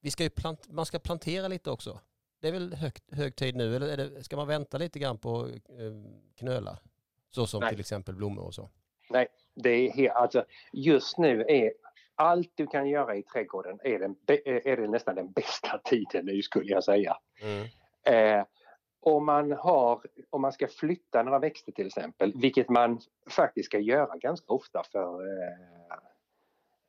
vi 0.00 0.10
ska 0.10 0.22
ju 0.22 0.30
plant, 0.30 0.68
man 0.68 0.86
ska 0.86 0.98
plantera 0.98 1.48
lite 1.48 1.70
också. 1.70 2.00
Det 2.40 2.48
är 2.48 2.52
väl 2.52 2.74
hög, 2.74 2.92
hög 3.10 3.36
tid 3.36 3.56
nu, 3.56 3.76
eller 3.76 3.88
är 3.88 3.96
det, 3.96 4.24
ska 4.24 4.36
man 4.36 4.46
vänta 4.46 4.78
lite 4.78 4.98
grann 4.98 5.18
på 5.18 5.46
eh, 5.48 5.92
knölar? 6.36 6.78
Så 7.30 7.46
som 7.46 7.60
Nej. 7.60 7.70
till 7.70 7.80
exempel 7.80 8.14
blommor 8.14 8.44
och 8.44 8.54
så. 8.54 8.70
Nej, 9.10 9.26
det 9.54 9.70
är 9.70 9.90
helt, 9.90 10.14
alltså, 10.14 10.44
just 10.72 11.18
nu 11.18 11.44
är 11.48 11.72
allt 12.14 12.52
du 12.54 12.66
kan 12.66 12.88
göra 12.88 13.16
i 13.16 13.22
trädgården 13.22 13.78
är, 13.84 13.98
den, 13.98 14.16
be- 14.26 14.70
är 14.70 14.76
det 14.76 14.88
nästan 14.88 15.14
den 15.14 15.32
bästa 15.32 15.78
tiden 15.84 16.26
nu 16.26 16.42
skulle 16.42 16.72
jag 16.72 16.84
säga. 16.84 17.16
Mm. 17.42 17.66
Eh, 18.38 18.44
om, 19.00 19.26
man 19.26 19.52
har, 19.52 20.02
om 20.30 20.42
man 20.42 20.52
ska 20.52 20.68
flytta 20.68 21.22
några 21.22 21.38
växter 21.38 21.72
till 21.72 21.86
exempel, 21.86 22.32
vilket 22.40 22.68
man 22.68 23.00
faktiskt 23.30 23.66
ska 23.66 23.78
göra 23.78 24.16
ganska 24.16 24.52
ofta 24.52 24.82
för 24.92 25.20
eh, 25.22 25.98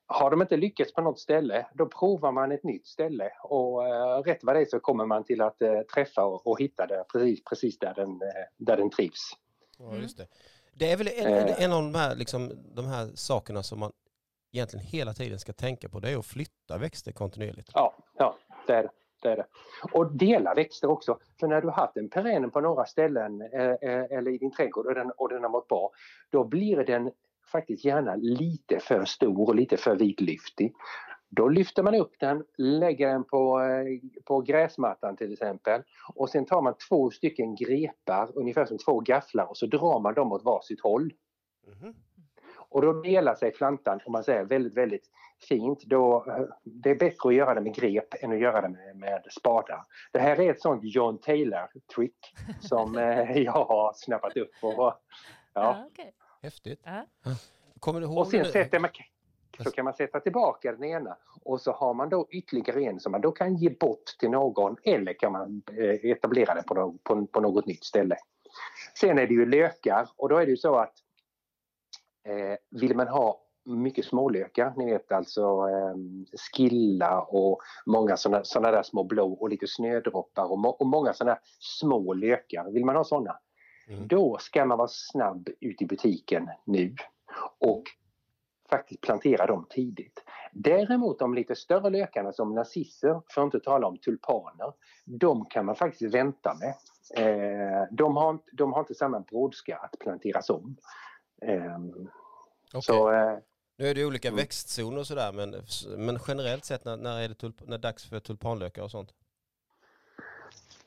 har 0.08 0.32
de 0.32 0.42
inte 0.42 0.58
lyckats 0.58 0.94
på 0.94 1.02
något 1.02 1.20
ställe, 1.20 1.68
då 1.74 1.86
provar 1.86 2.32
man 2.32 2.52
ett 2.52 2.64
nytt 2.64 2.88
ställe 2.88 3.32
och 3.44 3.88
eh, 3.88 4.22
rätt 4.24 4.44
vad 4.44 4.56
det 4.56 4.62
är 4.62 4.66
så 4.66 4.80
kommer 4.80 5.06
man 5.06 5.24
till 5.24 5.42
att 5.42 5.62
eh, 5.62 5.82
träffa 5.82 6.26
och, 6.26 6.48
och 6.48 6.60
hitta 6.60 6.88
det 6.88 7.06
precis, 7.12 7.44
precis 7.44 7.80
där, 7.80 7.94
den, 7.94 8.10
eh, 8.10 8.46
där 8.58 8.78
den 8.78 8.90
trivs. 8.90 9.32
Ja, 9.80 9.86
Mm. 9.90 10.02
just 10.02 10.18
det. 10.18 10.28
Det 10.74 10.92
är 10.92 10.98
väl 10.98 11.08
en, 11.08 11.34
en, 11.34 11.48
en 11.58 11.72
av 11.74 11.82
de 11.82 11.96
här, 11.96 12.16
liksom, 12.16 12.52
de 12.76 12.86
här 12.88 13.10
sakerna 13.16 13.64
som 13.64 13.80
man 13.80 13.92
egentligen 14.52 14.86
hela 14.86 15.14
tiden 15.14 15.40
ska 15.40 15.54
tänka 15.54 15.90
på. 15.90 16.00
Det 16.00 16.10
är 16.10 16.18
att 16.18 16.26
flytta 16.26 16.78
växter 16.78 17.12
kontinuerligt. 17.12 17.70
Ja, 17.74 17.94
ja 18.18 18.38
det, 18.68 18.74
är 18.74 18.84
det, 18.84 18.90
det 19.22 19.30
är 19.30 19.36
det. 19.36 19.46
Och 19.92 20.12
dela 20.12 20.54
växter 20.54 20.90
också. 20.90 21.20
För 21.40 21.48
när 21.48 21.62
du 21.62 21.68
har 21.68 21.76
haft 21.76 21.98
en 21.98 22.10
perenn 22.10 22.52
på 22.52 22.62
några 22.62 22.86
ställen 22.86 23.42
eh, 23.42 23.62
eh, 23.62 24.04
eller 24.18 24.32
i 24.32 24.38
din 24.38 24.52
trädgård 24.52 24.86
och 24.86 24.96
den, 24.96 25.12
och 25.18 25.30
den 25.30 25.44
har 25.44 25.50
mått 25.50 25.68
bra, 25.68 25.92
då 26.32 26.44
blir 26.44 26.78
den 26.78 27.12
faktiskt 27.52 27.86
gärna 27.86 28.16
lite 28.16 28.80
för 28.80 29.06
stor 29.06 29.48
och 29.50 29.56
lite 29.56 29.78
för 29.78 29.96
vidlyftig. 29.96 30.74
Då 31.30 31.48
lyfter 31.48 31.84
man 31.84 31.96
upp 31.96 32.14
den, 32.20 32.46
lägger 32.58 33.08
den 33.08 33.24
på, 33.24 33.62
eh, 33.62 34.10
på 34.26 34.42
gräsmattan 34.42 35.16
till 35.16 35.34
exempel 35.34 35.82
och 36.14 36.30
sen 36.30 36.46
tar 36.46 36.62
man 36.62 36.74
två 36.90 37.12
stycken 37.12 37.56
grepar, 37.56 38.30
ungefär 38.36 38.66
som 38.66 38.78
två 38.78 39.00
gafflar 39.00 39.46
och 39.46 39.58
så 39.58 39.66
drar 39.66 40.00
man 40.00 40.14
dem 40.14 40.32
åt 40.32 40.44
varsitt 40.44 40.82
håll. 40.82 41.14
Mhm. 41.68 41.94
Och 42.72 42.82
då 42.82 42.94
delar 42.94 43.36
sig 43.36 43.52
plantan, 43.52 44.00
om 44.06 44.12
man 44.12 44.24
säger 44.24 44.46
väldigt, 44.46 44.78
väldigt 44.78 45.10
fint. 45.50 45.84
Då, 45.84 46.26
eh, 46.28 46.46
det 46.64 46.90
är 46.90 46.96
bättre 46.96 47.30
att 47.30 47.36
göra 47.36 47.54
det 47.54 47.62
med 47.62 47.76
grep 47.76 48.24
än 48.24 48.32
att 48.32 48.40
göra 48.40 48.62
det 48.62 48.70
med, 48.70 48.96
med 48.96 49.24
spadar. 49.40 49.86
Det 50.12 50.20
här 50.20 50.40
är 50.40 50.52
ett 50.52 50.62
sånt 50.62 50.84
John 50.84 51.18
Taylor-trick 51.18 52.34
som 52.62 52.98
eh, 52.98 53.32
jag 53.42 53.52
har 53.52 53.94
snappat 53.96 54.38
upp. 54.38 54.52
Och, 54.62 54.74
ja. 54.74 55.00
Ja, 55.54 55.86
okej. 55.92 56.14
Häftigt. 56.42 56.82
Ja. 56.84 57.06
Kommer 57.80 58.00
du 58.00 58.06
ihåg 58.06 58.18
och 58.18 58.28
sen 58.28 58.44
det? 58.44 58.52
sätter 58.52 58.80
man, 58.80 58.90
så 59.64 59.72
kan 59.72 59.86
man 59.86 59.94
sätta 59.94 60.20
tillbaka 60.20 60.72
den 60.72 60.84
ena 60.84 61.18
och 61.44 61.62
så 61.62 61.72
har 61.72 61.94
man 61.94 62.10
då 62.10 62.28
ytterligare 62.30 62.84
en 62.84 63.00
som 63.00 63.12
man 63.12 63.22
då 63.22 63.32
kan 63.32 63.56
ge 63.56 63.70
bort 63.70 64.06
till 64.20 64.30
någon 64.30 64.76
eller 64.84 65.14
kan 65.14 65.32
man 65.32 65.62
eh, 65.78 66.12
etablera 66.12 66.54
den 66.54 66.64
på, 66.64 66.74
nå- 66.74 66.98
på, 67.04 67.26
på 67.28 67.42
något 67.42 67.66
nytt 67.66 67.84
ställe. 67.84 68.16
Sen 69.00 69.20
är 69.20 69.28
det 69.28 69.34
ju 69.34 69.46
lökar 69.46 70.10
och 70.18 70.30
då 70.30 70.38
är 70.38 70.46
det 70.46 70.52
ju 70.52 70.58
så 70.58 70.76
att 70.76 70.94
eh, 72.28 72.58
vill 72.82 72.96
man 72.96 73.08
ha 73.08 73.42
mycket 73.66 74.06
smålökar, 74.06 74.74
ni 74.78 74.86
vet 74.86 75.12
alltså 75.12 75.42
eh, 75.42 75.96
skilla 76.54 77.22
och 77.22 77.62
många 77.86 78.18
såna, 78.18 78.44
såna 78.44 78.72
där 78.72 78.84
små 78.84 79.04
blå 79.04 79.34
och 79.34 79.50
lite 79.50 79.68
snödroppar 79.68 80.52
och, 80.52 80.60
må, 80.60 80.70
och 80.70 80.88
många 80.88 81.14
här 81.20 81.40
små 81.60 82.14
lökar. 82.14 82.72
Vill 82.72 82.86
man 82.86 82.96
ha 82.96 83.04
såna, 83.04 83.40
Mm. 83.90 84.08
då 84.08 84.38
ska 84.40 84.66
man 84.66 84.78
vara 84.78 84.88
snabb 84.88 85.50
ut 85.60 85.82
i 85.82 85.86
butiken 85.86 86.50
nu 86.66 86.96
och 87.60 87.84
faktiskt 88.70 89.02
plantera 89.02 89.46
dem 89.46 89.66
tidigt. 89.70 90.24
Däremot 90.52 91.20
de 91.20 91.34
lite 91.34 91.56
större 91.56 91.90
lökarna 91.90 92.32
som 92.32 92.56
narcisser, 92.56 93.22
för 93.30 93.42
att 93.42 93.46
inte 93.46 93.60
tala 93.60 93.88
om 93.88 93.98
tulpaner, 93.98 94.74
de 95.06 95.46
kan 95.46 95.66
man 95.66 95.76
faktiskt 95.76 96.16
vänta 96.16 96.56
med. 96.60 96.74
Eh, 97.26 97.84
de, 97.92 98.18
har, 98.18 98.30
inte- 98.30 98.52
de 98.52 98.74
har 98.74 98.80
inte 98.80 98.96
samma 98.96 99.20
brådska 99.20 99.78
att 99.78 100.00
planteras 100.00 100.50
om. 100.50 100.78
Eh, 101.42 101.78
Okej. 102.74 102.82
Så 102.82 103.12
eh, 103.12 103.38
Nu 103.78 103.88
är 103.88 103.96
det 103.96 104.06
olika 104.06 104.28
Mm. 104.28 104.38
växtzoner 104.38 105.00
och 105.00 105.08
sådär, 105.08 105.32
men, 105.32 105.56
men 106.06 106.20
generellt 106.28 106.66
sett 106.66 106.86
när, 106.86 106.98
när 106.98 107.22
är 107.22 107.28
det 107.30 107.36
tulp, 107.36 107.56
när 107.60 107.68
är 107.68 107.72
det 107.72 107.88
dags 107.88 108.10
för 108.10 108.20
tulpanlökar 108.20 108.84
och 108.84 108.92
sånt? 108.92 109.14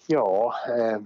ja, 0.06 0.54
eh, 0.68 1.00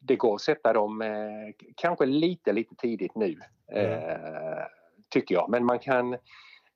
det 0.00 0.16
går 0.16 0.34
att 0.34 0.40
sätta 0.40 0.72
dem 0.72 1.02
eh, 1.02 1.54
kanske 1.76 2.06
lite, 2.06 2.52
lite 2.52 2.74
tidigt 2.74 3.14
nu. 3.14 3.40
Eh, 3.72 4.66
tycker 5.08 5.34
jag. 5.34 5.50
Men 5.50 5.64
man 5.64 5.78
kan, 5.78 6.16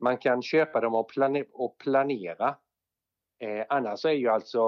man 0.01 0.19
kan 0.19 0.43
köpa 0.43 0.81
dem 0.81 0.95
och, 0.95 1.09
plane, 1.09 1.45
och 1.53 1.79
planera. 1.79 2.57
Eh, 3.41 3.65
annars 3.69 4.05
är 4.05 4.11
ju 4.11 4.29
alltså 4.29 4.61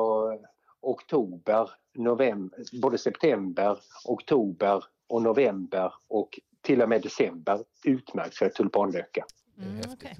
oktober, 0.80 1.71
november, 1.94 2.80
både 2.80 2.99
september, 2.99 3.78
oktober 4.04 4.85
och 5.06 5.23
november 5.23 5.94
och 6.09 6.40
till 6.61 6.83
och 6.83 6.88
med 6.88 7.02
december 7.02 7.64
utmärkt 7.85 8.37
för 8.37 8.49
tulpanlökar. 8.49 9.25
Mm, 9.59 9.80
okej. 9.92 10.16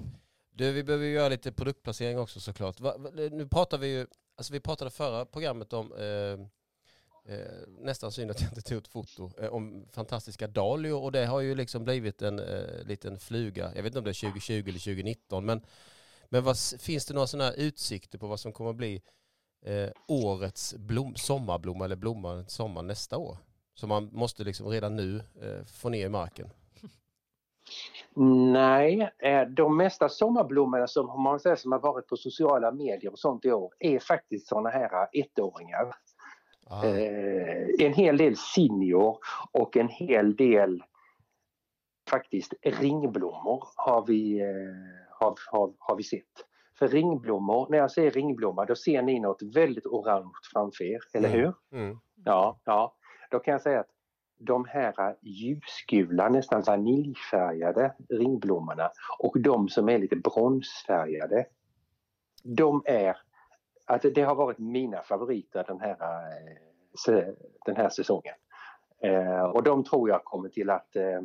Du, 0.51 0.71
vi 0.71 0.83
behöver 0.83 1.05
ju 1.05 1.13
göra 1.13 1.29
lite 1.29 1.51
produktplacering 1.51 2.19
också 2.19 2.39
såklart. 2.39 2.79
Va, 2.79 2.97
va, 2.97 3.09
nu 3.31 3.47
pratar 3.47 3.77
vi 3.77 3.87
ju, 3.87 4.07
alltså 4.37 4.53
vi 4.53 4.59
pratade 4.59 4.91
förra 4.91 5.25
programmet 5.25 5.73
om, 5.73 5.91
eh, 5.91 6.47
eh, 7.25 7.37
nästan 7.67 8.11
synd 8.11 8.31
att 8.31 8.41
jag 8.41 8.51
inte 8.51 8.61
tog 8.61 8.77
ett 8.77 8.87
foto, 8.87 9.31
eh, 9.37 9.53
om 9.53 9.85
fantastiska 9.91 10.47
dahlior 10.47 11.03
och 11.03 11.11
det 11.11 11.25
har 11.25 11.39
ju 11.39 11.55
liksom 11.55 11.83
blivit 11.83 12.21
en 12.21 12.39
eh, 12.39 12.83
liten 12.85 13.19
fluga. 13.19 13.71
Jag 13.75 13.83
vet 13.83 13.85
inte 13.85 13.99
om 13.99 14.05
det 14.05 14.11
är 14.11 14.21
2020 14.21 14.53
eller 14.53 14.79
2019 14.79 15.45
men, 15.45 15.61
men 16.29 16.43
vad, 16.43 16.57
finns 16.79 17.05
det 17.05 17.13
några 17.13 17.27
sådana 17.27 17.49
här 17.49 17.59
utsikter 17.59 18.17
på 18.17 18.27
vad 18.27 18.39
som 18.39 18.53
kommer 18.53 18.69
att 18.69 18.75
bli 18.75 19.01
eh, 19.65 19.89
årets 20.07 20.75
blom, 20.75 21.15
sommarblomma 21.15 21.85
eller 21.85 21.95
blomma 21.95 22.45
sommar 22.47 22.81
nästa 22.81 23.17
år? 23.17 23.37
Som 23.73 23.89
man 23.89 24.09
måste 24.13 24.43
liksom 24.43 24.67
redan 24.67 24.95
nu 24.95 25.17
eh, 25.41 25.65
få 25.65 25.89
ner 25.89 26.05
i 26.05 26.09
marken. 26.09 26.49
Nej, 28.53 29.11
eh, 29.19 29.41
de 29.41 29.77
mesta 29.77 30.09
sommarblommorna 30.09 30.87
som, 30.87 31.21
man 31.23 31.39
säger, 31.39 31.55
som 31.55 31.71
har 31.71 31.79
varit 31.79 32.07
på 32.07 32.17
sociala 32.17 32.71
medier 32.71 33.11
och 33.11 33.19
sånt 33.19 33.45
i 33.45 33.51
år 33.51 33.73
är 33.79 33.99
faktiskt 33.99 34.47
såna 34.47 34.69
här 34.69 34.89
eh, 34.93 35.21
ettåringar. 35.21 35.95
Eh, 36.71 37.85
en 37.87 37.93
hel 37.93 38.17
del 38.17 38.35
senior 38.37 39.17
och 39.51 39.77
en 39.77 39.87
hel 39.87 40.35
del 40.35 40.83
faktiskt 42.09 42.53
ringblommor 42.63 43.67
har 43.75 44.05
vi, 44.05 44.39
eh, 44.41 44.47
har, 45.19 45.35
har, 45.51 45.73
har 45.79 45.95
vi 45.95 46.03
sett. 46.03 46.45
För 46.79 46.87
ringblommor, 46.87 47.67
när 47.69 47.77
jag 47.77 47.91
säger 47.91 48.11
ringblomma 48.11 48.65
då 48.65 48.75
ser 48.75 49.01
ni 49.01 49.19
något 49.19 49.41
väldigt 49.55 49.85
orange 49.85 50.31
framför 50.53 50.83
er, 50.83 50.99
eller 51.13 51.29
Mm. 51.29 51.39
hur? 51.41 51.79
mm. 51.79 51.97
Ja, 52.25 52.59
ja. 52.63 52.95
Då 53.31 53.39
kan 53.39 53.51
jag 53.51 53.61
säga 53.61 53.79
att 53.79 53.89
de 54.39 54.65
här 54.65 55.15
ljusgula, 55.21 56.29
nästan 56.29 56.61
vaniljfärgade 56.61 57.93
ringblommorna 58.09 58.89
och 59.19 59.39
de 59.39 59.69
som 59.69 59.89
är 59.89 59.99
lite 59.99 60.15
bronsfärgade. 60.15 61.45
De 62.43 62.81
är, 62.85 63.17
att 63.85 64.05
det 64.15 64.21
har 64.21 64.35
varit 64.35 64.57
mina 64.57 65.01
favoriter 65.01 65.63
den 65.67 65.79
här, 65.79 65.97
eh, 67.09 67.27
den 67.65 67.75
här 67.75 67.89
säsongen. 67.89 68.35
Eh, 69.03 69.43
och 69.43 69.63
de 69.63 69.83
tror 69.83 70.09
jag 70.09 70.23
kommer 70.23 70.49
till 70.49 70.69
att, 70.69 70.95
eh, 70.95 71.21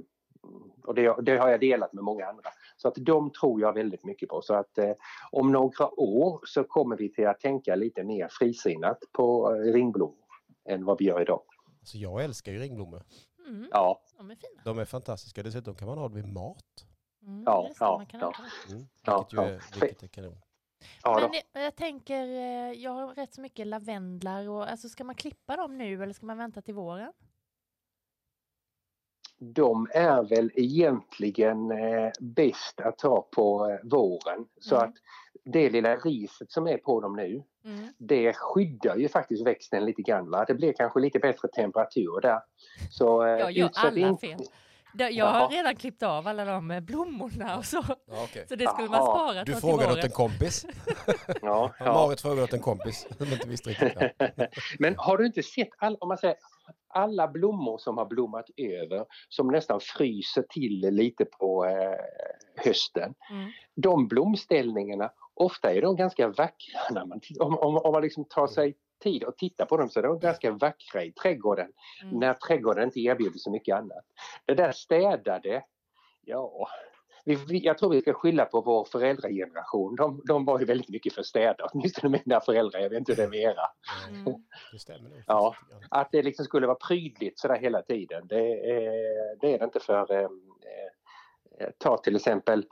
och 0.84 0.94
det, 0.94 1.16
det 1.22 1.36
har 1.36 1.48
jag 1.48 1.60
delat 1.60 1.92
med 1.92 2.04
många 2.04 2.26
andra, 2.26 2.50
så 2.76 2.88
att 2.88 2.94
de 2.96 3.30
tror 3.32 3.60
jag 3.60 3.72
väldigt 3.72 4.04
mycket 4.04 4.28
på. 4.28 4.42
Så 4.42 4.54
att 4.54 4.78
eh, 4.78 4.92
om 5.30 5.52
några 5.52 6.00
år 6.00 6.40
så 6.44 6.64
kommer 6.64 6.96
vi 6.96 7.12
till 7.12 7.26
att 7.26 7.40
tänka 7.40 7.74
lite 7.74 8.04
mer 8.04 8.28
frisinnat 8.30 8.98
på 9.12 9.54
eh, 9.54 9.58
ringblommor 9.72 10.16
än 10.68 10.84
vad 10.84 10.98
vi 10.98 11.04
gör 11.04 11.20
idag. 11.20 11.42
Alltså 11.80 11.96
jag 11.98 12.24
älskar 12.24 12.52
ju 12.52 12.58
ringblommor. 12.58 13.02
Mm, 13.46 13.68
Ja, 13.72 14.00
de 14.18 14.30
är 14.30 14.34
fina. 14.34 14.62
De 14.64 14.78
är 14.78 14.84
fantastiska. 14.84 15.42
Dessutom 15.42 15.74
kan 15.74 15.88
man 15.88 15.98
ha 15.98 16.08
dem 16.08 16.18
i 16.18 16.22
mat. 16.22 16.64
Mm, 17.26 17.42
Ja, 17.46 17.70
ja, 17.80 17.96
man 17.98 18.06
kan 18.06 18.20
ja. 18.20 18.32
Mm. 18.70 18.86
Ja, 19.06 19.26
Vilket, 19.30 19.48
ju 19.48 19.54
är, 19.54 19.80
vilket 19.80 20.02
är 20.02 20.08
kanon. 20.08 20.36
Ja. 21.02 21.20
Men 21.20 21.40
jag, 21.52 21.64
jag 21.64 21.76
tänker, 21.76 22.22
eh, 22.26 22.72
jag 22.72 22.90
har 22.90 23.14
rätt 23.14 23.34
så 23.34 23.40
mycket 23.40 23.66
lavendlar 23.66 24.48
och 24.48 24.70
alltså 24.70 24.88
ska 24.88 25.04
man 25.04 25.14
klippa 25.14 25.56
dem 25.56 25.78
nu 25.78 26.02
eller 26.02 26.12
ska 26.12 26.26
man 26.26 26.38
vänta 26.38 26.62
till 26.62 26.74
våren? 26.74 27.12
de 29.42 29.88
är 29.94 30.22
väl 30.22 30.50
egentligen 30.54 31.70
eh, 31.70 32.10
bäst 32.20 32.80
att 32.80 32.98
ta 32.98 33.22
på 33.22 33.70
eh, 33.70 33.88
våren. 33.90 34.46
Så 34.60 34.76
Mm. 34.76 34.88
att 34.88 34.94
det 35.44 35.70
lilla 35.70 35.96
riset 35.96 36.50
som 36.52 36.66
är 36.66 36.76
på 36.78 37.00
dem 37.00 37.16
nu, 37.16 37.42
Mm. 37.64 37.92
det 37.98 38.32
skyddar 38.36 38.96
ju 38.96 39.08
faktiskt 39.08 39.46
växten 39.46 39.84
lite 39.84 40.02
grann. 40.02 40.30
Va? 40.30 40.44
Det 40.44 40.54
blir 40.54 40.72
kanske 40.72 41.00
lite 41.00 41.18
bättre 41.18 41.48
temperatur 41.48 42.20
där. 42.20 42.40
Så, 42.90 43.24
eh, 43.24 43.30
Jag 43.38 43.52
gör 43.52 43.70
alla 43.74 44.16
fel. 44.16 44.38
Jag 44.92 45.26
har 45.26 45.48
redan 45.48 45.76
klippt 45.76 46.02
av 46.02 46.28
alla 46.28 46.44
de 46.44 46.70
eh, 46.70 46.80
blommorna 46.80 47.58
och 47.58 47.64
så. 47.64 47.84
Ja, 47.86 48.24
okay. 48.24 48.46
Så 48.48 48.54
det 48.54 48.66
skulle 48.68 48.88
man 48.88 49.02
spara 49.02 49.44
Du 49.44 49.56
frågade 49.56 49.92
åt 49.92 50.04
en 50.04 50.10
kompis. 50.10 50.66
Ja, 51.42 51.74
ja. 51.78 51.92
Marit 51.92 52.20
frågade 52.20 52.42
åt 52.42 52.52
en 52.52 52.60
kompis 52.60 53.06
som 53.18 53.26
inte 53.26 53.48
visste 53.48 53.70
riktigt. 53.70 53.98
Men 54.78 54.94
har 54.98 55.16
du 55.18 55.26
inte 55.26 55.42
sett 55.42 55.68
all, 55.78 55.96
om 56.00 56.08
man 56.08 56.18
säger, 56.18 56.36
alla 56.88 57.28
blommor 57.28 57.78
som 57.78 57.98
har 57.98 58.06
blommat 58.06 58.46
över 58.56 59.04
som 59.28 59.48
nästan 59.48 59.80
fryser 59.82 60.44
till 60.50 60.80
lite 60.80 61.24
på 61.24 61.64
eh, 61.64 62.64
hösten. 62.64 63.14
Mm. 63.30 63.50
De 63.74 64.08
blomställningarna 64.08 65.10
ofta 65.34 65.72
är 65.72 65.82
de 65.82 65.96
ganska 65.96 66.28
vackra 66.28 66.80
när 66.90 67.04
man, 67.06 67.20
om, 67.40 67.58
om, 67.58 67.76
om 67.76 67.92
man 67.92 68.02
liksom 68.02 68.24
tar 68.24 68.46
sig 68.46 68.74
tid 69.00 69.24
att 69.24 69.38
titta 69.38 69.66
på 69.66 69.76
dem 69.76 69.88
så 69.88 69.98
är 69.98 70.02
de 70.02 70.18
ganska 70.20 70.50
vackra 70.50 71.04
i 71.04 71.12
trädgården 71.12 71.72
Mm. 72.02 72.18
när 72.18 72.34
trädgården 72.34 72.84
inte 72.84 73.00
erbjuder 73.00 73.38
så 73.38 73.50
mycket 73.50 73.76
annat. 73.76 74.04
Det 74.46 74.54
där 74.54 74.72
städade, 74.72 75.64
ja, 76.24 76.68
jag 77.48 77.78
tror 77.78 77.90
vi 77.90 78.00
ska 78.00 78.12
skylla 78.12 78.44
på 78.44 78.60
vår 78.60 78.84
föräldrageneration. 78.84 79.96
De, 79.96 80.22
de 80.26 80.44
var 80.44 80.58
ju 80.58 80.64
väldigt 80.64 80.88
mycket 80.88 81.14
för 81.14 81.22
städa, 81.22 81.68
åtminstone 81.72 82.20
mina 82.24 82.40
föräldrar, 82.40 82.80
jag 82.80 82.90
vet 82.90 82.98
inte 82.98 83.12
hur 83.12 83.16
det 83.16 83.22
är 83.22 83.28
med 83.28 83.40
era. 83.40 83.66
Mm. 84.08 84.44
Det 84.72 84.78
stämmer. 84.78 85.24
Ja. 85.26 85.54
Att 85.90 86.08
det 86.12 86.22
liksom 86.22 86.44
skulle 86.44 86.66
vara 86.66 86.78
prydligt 86.88 87.38
sådär 87.38 87.58
hela 87.58 87.82
tiden, 87.82 88.26
det 88.26 88.70
är 88.70 89.36
det, 89.40 89.54
är 89.54 89.58
det 89.58 89.64
inte 89.64 89.80
för 89.80 90.12
eh, 90.12 90.28
eh, 91.58 91.70
ta 91.78 91.96
till 91.96 92.16
exempel 92.16 92.66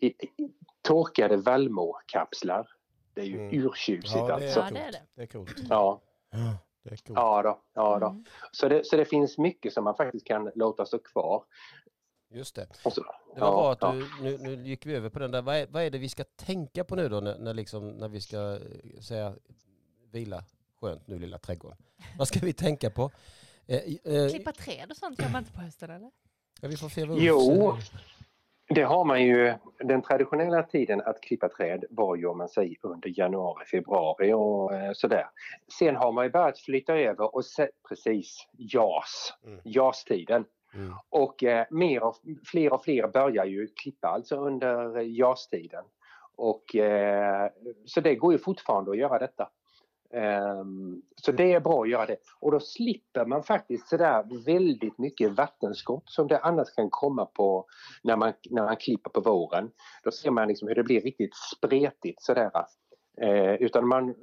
i, 0.00 0.06
i, 0.06 0.52
torkade 0.82 1.36
vallmokapslar. 1.36 2.68
Det 3.18 3.22
är 3.22 3.26
ju 3.26 3.40
Mm. 3.40 3.66
urtjusigt 3.66 4.14
Ja, 4.14 4.32
alltså. 4.32 4.60
Ja, 4.60 4.68
det 4.72 4.78
är 4.80 4.92
det. 4.92 5.02
Det 5.14 5.22
är 5.22 5.26
coolt. 5.26 5.54
Ja, 5.68 6.00
Ja, 6.30 6.56
det 6.82 6.90
är 6.90 6.96
coolt. 6.96 7.16
ja 7.18 7.42
då. 7.42 7.60
Ja 7.74 7.98
då. 7.98 8.06
Mm. 8.06 8.24
Så, 8.52 8.68
det, 8.68 8.86
så 8.86 8.96
det 8.96 9.04
finns 9.04 9.38
mycket 9.38 9.72
som 9.72 9.84
man 9.84 9.94
faktiskt 9.96 10.26
kan 10.26 10.50
låta 10.54 10.86
stå 10.86 10.98
kvar. 10.98 11.44
Just 12.30 12.54
det. 12.54 12.66
Så, 12.82 12.90
Det 13.34 13.40
var 13.40 13.46
ja, 13.46 13.52
bra 13.52 13.72
att 13.72 13.78
ja. 13.80 13.92
du, 13.92 14.06
nu, 14.22 14.38
nu 14.38 14.68
gick 14.68 14.86
vi 14.86 14.94
över 14.94 15.08
på 15.10 15.18
den 15.18 15.30
där. 15.30 15.42
Vad 15.42 15.56
är, 15.56 15.66
vad 15.66 15.82
är 15.82 15.90
det 15.90 15.98
vi 15.98 16.08
ska 16.08 16.24
tänka 16.24 16.84
på 16.84 16.96
nu 16.96 17.08
då 17.08 17.20
när, 17.20 17.38
när, 17.38 17.54
liksom, 17.54 17.88
när 17.88 18.08
vi 18.08 18.20
ska 18.20 18.36
eh, 18.36 19.00
säga 19.00 19.34
vila 20.10 20.44
skönt 20.80 21.06
nu 21.06 21.18
lilla 21.18 21.38
trädgården? 21.38 21.78
Vad 22.18 22.28
ska 22.28 22.40
vi 22.40 22.52
tänka 22.52 22.90
på? 22.90 23.10
Eh, 23.66 23.76
eh, 24.04 24.28
Klippa 24.30 24.52
träd 24.52 24.90
och 24.90 24.96
sånt 24.96 25.20
gör 25.22 25.28
man 25.28 25.38
inte 25.42 25.52
på 25.52 25.60
hösten 25.60 25.90
eller? 25.90 26.10
ja, 26.60 26.68
vi 26.68 26.76
får 26.76 26.88
se 26.88 27.04
vad 27.04 27.18
Jo. 27.18 27.76
Eh, 28.70 28.74
Det 28.74 28.82
har 28.82 29.04
man 29.04 29.22
ju, 29.22 29.54
den 29.78 30.02
traditionella 30.02 30.62
tiden 30.62 31.00
att 31.00 31.20
klippa 31.20 31.48
träd 31.48 31.84
var 31.90 32.16
ju 32.16 32.26
om 32.26 32.38
man 32.38 32.48
säger 32.48 32.76
under 32.82 33.20
januari, 33.20 33.64
februari 33.64 34.32
och 34.32 34.74
eh, 34.74 34.92
sådär. 34.92 35.26
Sen 35.78 35.96
har 35.96 36.12
man 36.12 36.24
ju 36.24 36.30
börjat 36.30 36.58
flytta 36.58 36.98
över 36.98 37.34
och 37.34 37.44
se, 37.44 37.68
precis, 37.88 38.46
JAS, 38.58 39.34
Mm. 39.46 39.60
JAS-tiden. 39.64 40.44
Mm. 40.74 40.94
Och 41.10 41.44
eh, 41.44 41.66
mer 41.70 42.02
och, 42.02 42.16
fler 42.46 42.72
och 42.72 42.84
fler 42.84 43.08
börjar 43.08 43.44
ju 43.44 43.66
klippa 43.82 44.08
alltså 44.08 44.36
under 44.36 45.00
JAS-tiden. 45.00 45.84
Och, 46.36 46.76
eh, 46.76 47.50
så 47.84 48.00
det 48.00 48.14
går 48.14 48.32
ju 48.32 48.38
fortfarande 48.38 48.90
att 48.90 48.96
göra 48.96 49.18
detta. 49.18 49.48
Ehm, 50.14 51.02
så 51.16 51.32
det 51.32 51.52
är 51.52 51.60
bra 51.60 51.82
att 51.82 51.90
göra 51.90 52.06
det. 52.06 52.16
Och 52.40 52.52
då 52.52 52.60
slipper 52.60 53.26
man 53.26 53.42
faktiskt 53.42 53.88
sådär 53.88 54.44
väldigt 54.44 54.98
mycket 54.98 55.32
vattenskott 55.32 56.02
som 56.06 56.28
det 56.28 56.38
annars 56.38 56.74
kan 56.74 56.90
komma 56.90 57.24
på 57.24 57.66
när 58.02 58.16
man, 58.16 58.32
när 58.50 58.64
man 58.64 58.76
klipper 58.76 59.10
på 59.10 59.20
våren. 59.20 59.70
Då 60.04 60.10
ser 60.10 60.30
man 60.30 60.48
liksom 60.48 60.68
hur 60.68 60.74
det 60.74 60.84
blir 60.84 61.00
riktigt 61.00 61.34
spretigt 61.56 62.22
sådär. 62.22 62.50
Eh, 63.20 63.54
utan 63.54 63.88
man, 63.88 64.14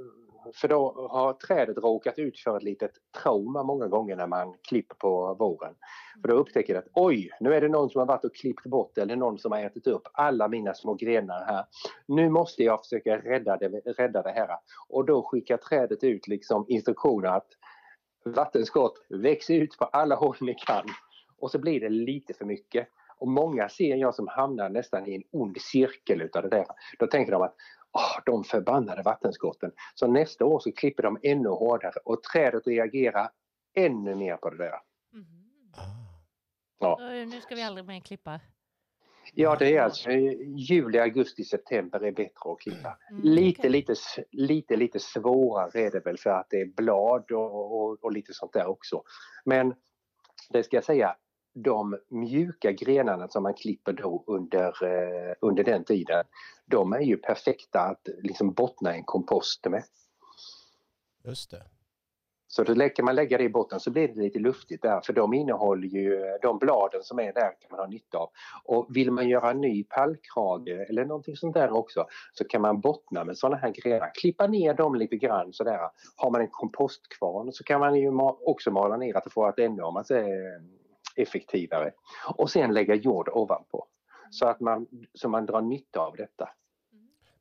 för 0.53 0.67
då 0.67 1.07
har 1.11 1.33
trädet 1.33 1.77
råkat 1.77 2.19
ut 2.19 2.39
för 2.39 2.57
ett 2.57 2.63
litet 2.63 2.91
trauma 3.23 3.63
många 3.63 3.87
gånger 3.87 4.15
när 4.15 4.27
man 4.27 4.53
klipper 4.61 4.95
på 4.95 5.33
våren. 5.33 5.75
För 6.21 6.27
då 6.27 6.33
upptäcker 6.35 6.73
det 6.73 6.79
att 6.79 6.91
oj, 6.93 7.29
nu 7.39 7.53
är 7.53 7.61
det 7.61 7.67
någon 7.67 7.89
som 7.89 7.99
har 7.99 8.05
varit 8.05 8.25
och 8.25 8.35
klippt 8.35 8.65
bort 8.65 8.97
eller 8.97 9.15
någon 9.15 9.39
som 9.39 9.51
har 9.51 9.59
ätit 9.59 9.87
upp 9.87 10.07
alla 10.13 10.47
mina 10.47 10.73
små 10.73 10.93
grenar 10.93 11.45
här. 11.45 11.65
Nu 12.07 12.29
måste 12.29 12.63
jag 12.63 12.83
försöka 12.83 13.17
rädda 13.17 13.57
det, 13.57 13.67
rädda 13.69 14.21
det 14.21 14.31
här. 14.31 14.49
Och 14.89 15.05
då 15.05 15.23
skickar 15.23 15.57
trädet 15.57 16.03
ut 16.03 16.27
liksom 16.27 16.65
instruktioner 16.67 17.29
att 17.29 17.47
vattenskott, 18.25 19.05
väx 19.10 19.49
ut 19.49 19.77
på 19.77 19.86
alla 19.86 20.15
håll 20.15 20.36
ni 20.41 20.53
kan. 20.53 20.86
Och 21.39 21.51
så 21.51 21.60
blir 21.60 21.79
det 21.79 21.89
lite 21.89 22.34
för 22.34 22.45
mycket. 22.45 22.88
Och 23.17 23.27
många 23.27 23.69
ser 23.69 23.95
jag 23.95 24.15
som 24.15 24.27
hamnar 24.27 24.69
nästan 24.69 25.08
i 25.08 25.15
en 25.15 25.23
ond 25.31 25.62
cirkel 25.62 26.21
utav 26.21 26.43
det 26.43 26.49
där. 26.49 26.65
Då 26.99 27.08
tänker 27.08 27.31
de 27.31 27.41
att 27.41 27.55
åh, 27.95 28.19
de 28.25 28.43
förbannade 28.43 29.01
vattenskotten. 29.01 29.71
Så 29.95 30.08
nästa 30.08 30.45
år 30.45 30.60
så 30.60 30.71
klipper 30.71 31.03
de 31.03 31.17
ännu 31.23 31.49
hårdare 31.49 31.99
och 32.05 32.23
trädet 32.23 32.67
reagerar 32.67 33.29
ännu 33.75 34.15
mer 34.15 34.38
på 34.38 34.49
det 34.49 34.58
där. 34.58 34.71
Ah. 34.71 34.81
Ja. 36.79 36.97
Nu 37.10 37.41
ska 37.41 37.55
vi 37.55 37.63
aldrig 37.63 37.86
mer 37.86 37.99
klippa. 37.99 38.39
Ja, 39.34 39.55
det 39.60 39.77
är 39.77 39.81
alltså 39.81 40.12
juli, 40.12 40.99
augusti, 40.99 41.43
september 41.43 42.03
är 42.03 42.12
bättre 42.12 42.51
att 42.51 42.60
klippa. 42.60 42.97
Mm, 43.10 43.21
Lite, 43.23 43.69
lite, 43.69 43.95
lite, 44.31 44.75
lite 44.75 44.99
svårare 44.99 45.81
är 45.81 45.91
det 45.91 45.99
väl 45.99 46.17
för 46.17 46.29
att 46.29 46.47
det 46.49 46.62
är 46.62 46.65
blad 46.65 47.31
och, 47.31 47.81
och, 47.81 48.03
och 48.03 48.12
lite 48.12 48.34
sånt 48.34 48.53
där 48.53 48.65
också. 48.65 49.03
Men 49.45 49.73
det 50.49 50.63
ska 50.63 50.77
jag 50.77 50.84
säga, 50.84 51.15
de 51.56 51.98
mjuka 52.10 52.72
grenarna 52.72 53.28
som 53.28 53.44
man 53.44 53.54
klipper 53.54 53.94
då 53.94 54.24
under, 54.28 54.84
eh, 54.84 55.34
under 55.41 55.63
den 55.63 55.84
tiden, 55.84 56.24
de 56.65 56.94
är 56.94 57.02
ju 57.02 57.18
perfekta 57.18 57.80
att 57.80 58.08
liksom 58.24 58.54
bottna 58.54 58.94
en 58.94 59.04
kompost 59.04 59.65
med. 59.65 59.84
Just 61.24 61.52
det. 61.52 61.63
Så 62.48 62.63
då 62.63 62.89
kan 62.89 63.06
man 63.06 63.15
lägga 63.15 63.38
det 63.38 63.44
i 63.44 63.50
botten 63.50 63.80
så 63.80 63.91
blir 63.91 64.08
det 64.08 64.22
lite 64.22 64.39
luftigt 64.39 64.82
där 64.82 65.02
för 65.02 65.13
de 65.13 65.34
innehåller 65.34 65.88
ju, 65.88 66.38
de 66.41 66.58
bladen 66.58 67.04
som 67.04 67.20
är 67.20 67.34
där 67.34 67.54
kan 67.60 67.72
man 67.72 67.80
ha 67.80 67.88
nytta 67.88 68.18
av. 68.18 68.30
Och 68.63 68.88
vill 68.89 69.12
man 69.12 69.30
göra 69.30 69.52
en 69.52 69.62
ny 69.62 69.84
pallkrage 69.84 70.89
eller 70.89 71.06
någonting 71.06 71.36
sånt 71.36 71.54
där 71.54 71.72
också 71.72 72.06
så 72.34 72.44
kan 72.44 72.62
man 72.62 72.82
bottna 72.82 73.24
med 73.24 73.38
sådana 73.38 73.58
här 73.58 73.72
grenar, 73.72 74.12
klippa 74.13 74.48
ner 74.48 74.74
dem 74.74 74.96
lite 74.96 75.18
grann 75.18 75.54
sådär. 75.54 75.80
Har 76.15 76.32
man 76.32 76.41
en 76.41 76.48
kompostkvarn 76.52 77.52
så 77.52 77.63
kan 77.63 77.80
man 77.80 77.96
ju 77.96 78.12
också 78.46 78.72
mala 78.72 78.98
ner 78.98 79.18
att 79.18 79.24
det 79.24 79.30
får 79.30 79.50
ett 79.50 79.60
ännu 79.60 79.82
om 79.82 79.94
man 79.94 80.06
säger, 80.06 80.62
effektivare. 81.15 81.91
Och 82.38 82.51
sen 82.51 82.73
lägga 82.73 82.95
jord 82.95 83.30
ovanpå 83.30 83.88
så 84.30 84.45
att 84.45 84.60
man, 84.60 84.88
så 85.13 85.30
man 85.30 85.45
drar 85.45 85.62
nytta 85.62 85.99
av 85.99 86.15
detta. 86.15 86.49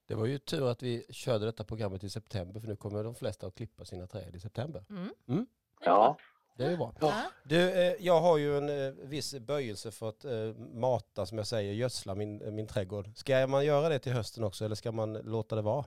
Det 0.06 0.14
var 0.14 0.26
ju 0.26 0.38
tur 0.38 0.70
att 0.70 0.82
vi 0.82 1.06
körde 1.10 1.44
detta 1.44 1.64
programmet 1.64 2.04
i 2.04 2.10
september 2.10 2.60
för 2.60 2.68
nu 2.68 2.76
kommer 2.76 3.04
de 3.04 3.14
flesta 3.14 3.46
att 3.46 3.54
klippa 3.54 3.84
sina 3.84 4.06
träd 4.06 4.37
i 4.37 4.40
september. 4.40 4.84
Mm. 4.90 5.08
Mm. 5.28 5.46
Ja, 5.80 6.16
Det 6.56 6.64
är 6.64 6.70
ju 6.70 6.76
bra. 6.76 6.92
Ja. 7.00 7.22
Du, 7.44 7.70
eh, 7.70 7.94
jag 7.98 8.20
har 8.20 8.38
ju 8.38 8.58
en 8.58 8.68
eh, 8.68 8.92
viss 8.92 9.34
böjelse 9.34 9.90
för 9.90 10.08
att 10.08 10.24
eh, 10.24 10.32
mata, 10.72 11.26
som 11.26 11.38
jag 11.38 11.46
säger, 11.46 11.72
gödsla 11.72 12.14
min, 12.14 12.54
min 12.54 12.66
trädgård. 12.66 13.10
Ska 13.14 13.46
man 13.46 13.64
göra 13.64 13.88
det 13.88 13.98
till 13.98 14.12
hösten 14.12 14.44
också 14.44 14.64
eller 14.64 14.74
ska 14.74 14.92
man 14.92 15.12
låta 15.12 15.56
det 15.56 15.62
vara? 15.62 15.84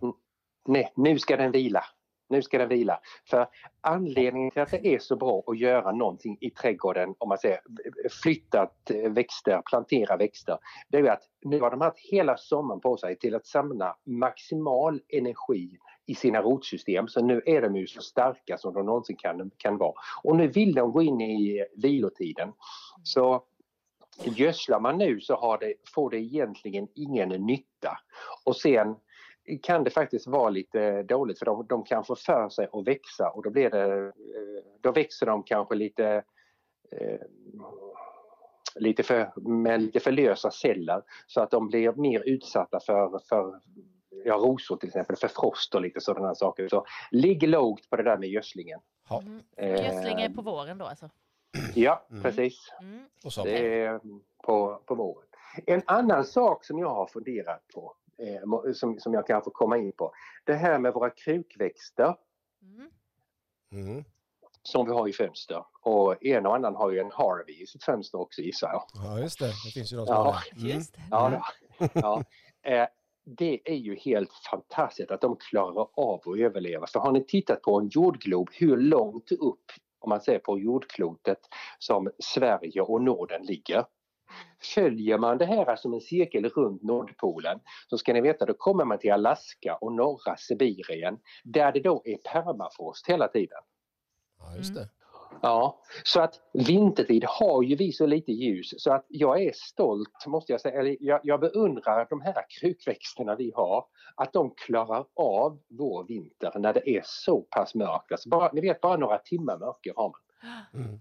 nej, 0.65 0.93
nu 0.95 1.19
ska 1.19 1.37
den 1.37 1.51
vila. 1.51 1.83
Nu 2.29 2.41
ska 2.41 2.57
den 2.57 2.69
vila. 2.69 2.99
För 3.29 3.47
anledningen 3.81 4.51
till 4.51 4.61
att 4.61 4.71
det 4.71 4.87
är 4.87 4.99
så 4.99 5.15
bra 5.15 5.43
att 5.47 5.59
göra 5.59 5.91
någonting 5.91 6.37
i 6.41 6.49
trädgården, 6.49 7.15
om 7.17 7.29
man 7.29 7.37
säger 7.37 7.59
flytta 8.23 8.69
växter, 9.09 9.61
plantera 9.69 10.17
växter, 10.17 10.57
det 10.89 10.97
är 10.97 11.01
ju 11.01 11.09
att 11.09 11.23
nu 11.41 11.59
har 11.59 11.71
de 11.71 11.81
haft 11.81 11.99
hela 11.99 12.37
sommaren 12.37 12.81
på 12.81 12.97
sig 12.97 13.15
till 13.15 13.35
att 13.35 13.45
samla 13.45 13.97
maximal 14.05 15.01
energi 15.07 15.77
i 16.05 16.15
sina 16.15 16.41
rotsystem. 16.41 17.07
Så 17.07 17.21
nu 17.21 17.41
är 17.45 17.61
de 17.61 17.75
ju 17.75 17.87
så 17.87 18.01
starka 18.01 18.57
som 18.57 18.73
de 18.73 18.85
någonsin 18.85 19.15
kan, 19.15 19.51
kan 19.57 19.77
vara. 19.77 19.93
Och 20.23 20.35
nu 20.35 20.47
vill 20.47 20.73
de 20.73 20.91
gå 20.91 21.01
in 21.01 21.21
i 21.21 21.65
vilotiden. 21.75 22.53
Så 23.03 23.43
gödslar 24.23 24.79
man 24.79 24.97
nu 24.97 25.19
så 25.19 25.35
har 25.35 25.57
det, 25.57 25.73
får 25.95 26.09
det 26.09 26.17
egentligen 26.17 26.87
ingen 26.95 27.29
nytta. 27.29 27.97
Och 28.45 28.55
sen 28.55 28.95
kan 29.63 29.83
det 29.83 29.89
faktiskt 29.89 30.27
vara 30.27 30.49
lite 30.49 31.03
dåligt 31.03 31.39
för 31.39 31.45
de, 31.45 31.65
de 31.67 31.83
kan 31.83 32.03
få 32.03 32.15
för 32.15 32.49
sig 32.49 32.67
att 32.71 32.87
växa 32.87 33.29
och 33.29 33.43
då 33.43 33.49
blir 33.49 33.69
det, 33.69 34.05
eh, 34.07 34.11
då 34.81 34.91
växer 34.91 35.25
de 35.25 35.43
kanske 35.43 35.75
lite 35.75 36.23
eh, 36.91 37.19
lite 38.75 39.03
för, 39.03 39.31
med 39.49 39.81
lite 39.81 39.99
för 39.99 40.11
lösa 40.11 40.51
celler 40.51 41.01
så 41.27 41.41
att 41.41 41.51
de 41.51 41.67
blir 41.67 41.91
mer 41.91 42.23
utsatta 42.25 42.79
för, 42.79 43.19
för 43.29 43.59
ja, 44.25 44.35
rosor 44.35 44.77
till 44.77 44.89
exempel, 44.89 45.15
för 45.15 45.27
frost 45.27 45.75
och 45.75 45.81
lite 45.81 46.01
sådana 46.01 46.35
saker. 46.35 46.67
Så 46.67 46.85
ligg 47.11 47.47
lågt 47.47 47.89
på 47.89 47.95
det 47.95 48.03
där 48.03 48.17
med 48.17 48.29
gödslingen. 48.29 48.79
Ja. 49.09 49.21
Mm. 49.21 49.41
Eh, 49.57 49.69
Gödsling 49.85 50.21
är 50.21 50.29
på 50.29 50.41
våren 50.41 50.77
då 50.77 50.85
alltså? 50.85 51.09
Ja, 51.75 52.05
Mm. 52.11 52.23
precis. 52.23 52.71
Mm. 52.81 53.05
Det 53.43 53.83
är 53.83 53.99
på, 54.43 54.81
på 54.85 54.95
våren. 54.95 55.27
En 55.65 55.81
annan 55.85 56.25
sak 56.25 56.65
som 56.65 56.79
jag 56.79 56.89
har 56.89 57.07
funderat 57.07 57.67
på, 57.73 57.93
eh, 58.19 58.73
som, 58.73 58.99
som 58.99 59.13
jag 59.13 59.27
kan 59.27 59.43
få 59.43 59.49
komma 59.49 59.77
in 59.77 59.91
på, 59.91 60.13
det 60.45 60.53
här 60.53 60.79
med 60.79 60.93
våra 60.93 61.09
krukväxter 61.09 62.15
Mm. 62.61 62.89
Mm. 63.71 64.03
som 64.63 64.85
vi 64.85 64.91
har 64.91 65.07
i 65.07 65.13
fönster. 65.13 65.65
Och 65.81 66.25
en 66.25 66.45
och 66.45 66.55
annan 66.55 66.75
har 66.75 66.91
ju 66.91 66.99
en 66.99 67.11
Harvey 67.11 67.63
i 67.63 67.67
sitt 67.67 67.83
fönster 67.83 68.19
också 68.19 68.41
gissar 68.41 68.69
jag. 68.69 68.83
Ja, 68.93 69.19
just 69.19 69.39
det. 69.39 69.45
Det 69.65 69.71
finns 69.73 69.93
ju 69.93 69.97
de 69.97 70.05
som 70.05 70.15
Ja. 70.15 70.21
har 70.23 70.43
det. 70.55 70.61
Mm. 70.61 70.67
Just 70.77 70.93
det. 70.93 71.01
Ja, 71.11 71.29
då. 71.79 71.87
ja. 71.93 72.23
Eh, 72.61 72.87
det 73.23 73.59
är 73.65 73.75
ju 73.75 73.95
helt 73.95 74.31
fantastiskt 74.51 75.11
att 75.11 75.21
de 75.21 75.35
klarar 75.35 75.87
av 75.93 76.21
att 76.25 76.37
överleva. 76.39 76.87
För 76.87 76.99
har 76.99 77.11
ni 77.11 77.23
tittat 77.25 77.61
på 77.61 77.79
en 77.79 77.87
jordglob 77.87 78.49
hur 78.53 78.77
långt 78.77 79.31
upp, 79.31 79.63
om 79.99 80.09
man 80.09 80.21
ser 80.21 80.39
på 80.39 80.59
jordklotet, 80.59 81.39
som 81.79 82.11
Sverige 82.19 82.81
och 82.81 83.01
Norden 83.01 83.43
ligger. 83.45 83.85
Följer 84.75 85.17
man 85.17 85.37
det 85.37 85.45
här 85.45 85.75
som 85.75 85.93
en 85.93 86.01
cirkel 86.01 86.49
runt 86.49 86.83
Nordpolen 86.83 87.59
så 87.89 87.97
ska 87.97 88.13
ni 88.13 88.21
veta 88.21 88.45
då 88.45 88.53
kommer 88.53 88.85
man 88.85 88.99
till 88.99 89.11
Alaska 89.11 89.75
och 89.75 89.93
norra 89.93 90.37
Sibirien 90.37 91.19
där 91.43 91.71
det 91.71 91.79
då 91.79 92.01
är 92.05 92.17
permafrost 92.17 93.09
hela 93.09 93.27
tiden. 93.27 93.59
Ja, 94.39 94.55
just 94.55 94.75
det. 94.75 94.89
Ja, 95.41 95.81
så 96.03 96.21
att 96.21 96.41
vintertid 96.53 97.25
har 97.27 97.63
ju 97.63 97.75
vi 97.75 97.91
så 97.91 98.05
lite 98.05 98.31
ljus 98.31 98.73
så 98.77 98.93
att 98.93 99.05
jag 99.07 99.41
är 99.41 99.51
stolt 99.55 100.25
måste 100.27 100.51
jag 100.51 100.61
säga, 100.61 100.79
eller 100.79 100.97
jag, 100.99 101.19
jag 101.23 101.39
beundrar 101.39 102.07
de 102.09 102.21
här 102.21 102.45
krukväxterna 102.59 103.35
vi 103.35 103.51
har, 103.55 103.85
att 104.15 104.33
de 104.33 104.53
klarar 104.55 105.05
av 105.13 105.59
vår 105.67 106.03
vinter 106.03 106.51
när 106.59 106.73
det 106.73 106.89
är 106.89 107.01
så 107.05 107.41
pass 107.41 107.75
mörkt. 107.75 108.11
Alltså 108.11 108.29
bara, 108.29 108.51
ni 108.53 108.61
vet 108.61 108.81
bara 108.81 108.97
några 108.97 109.17
timmar 109.17 109.57
mörker 109.57 109.93
har 109.95 110.09
man. 110.09 110.81
Mm. 110.83 110.99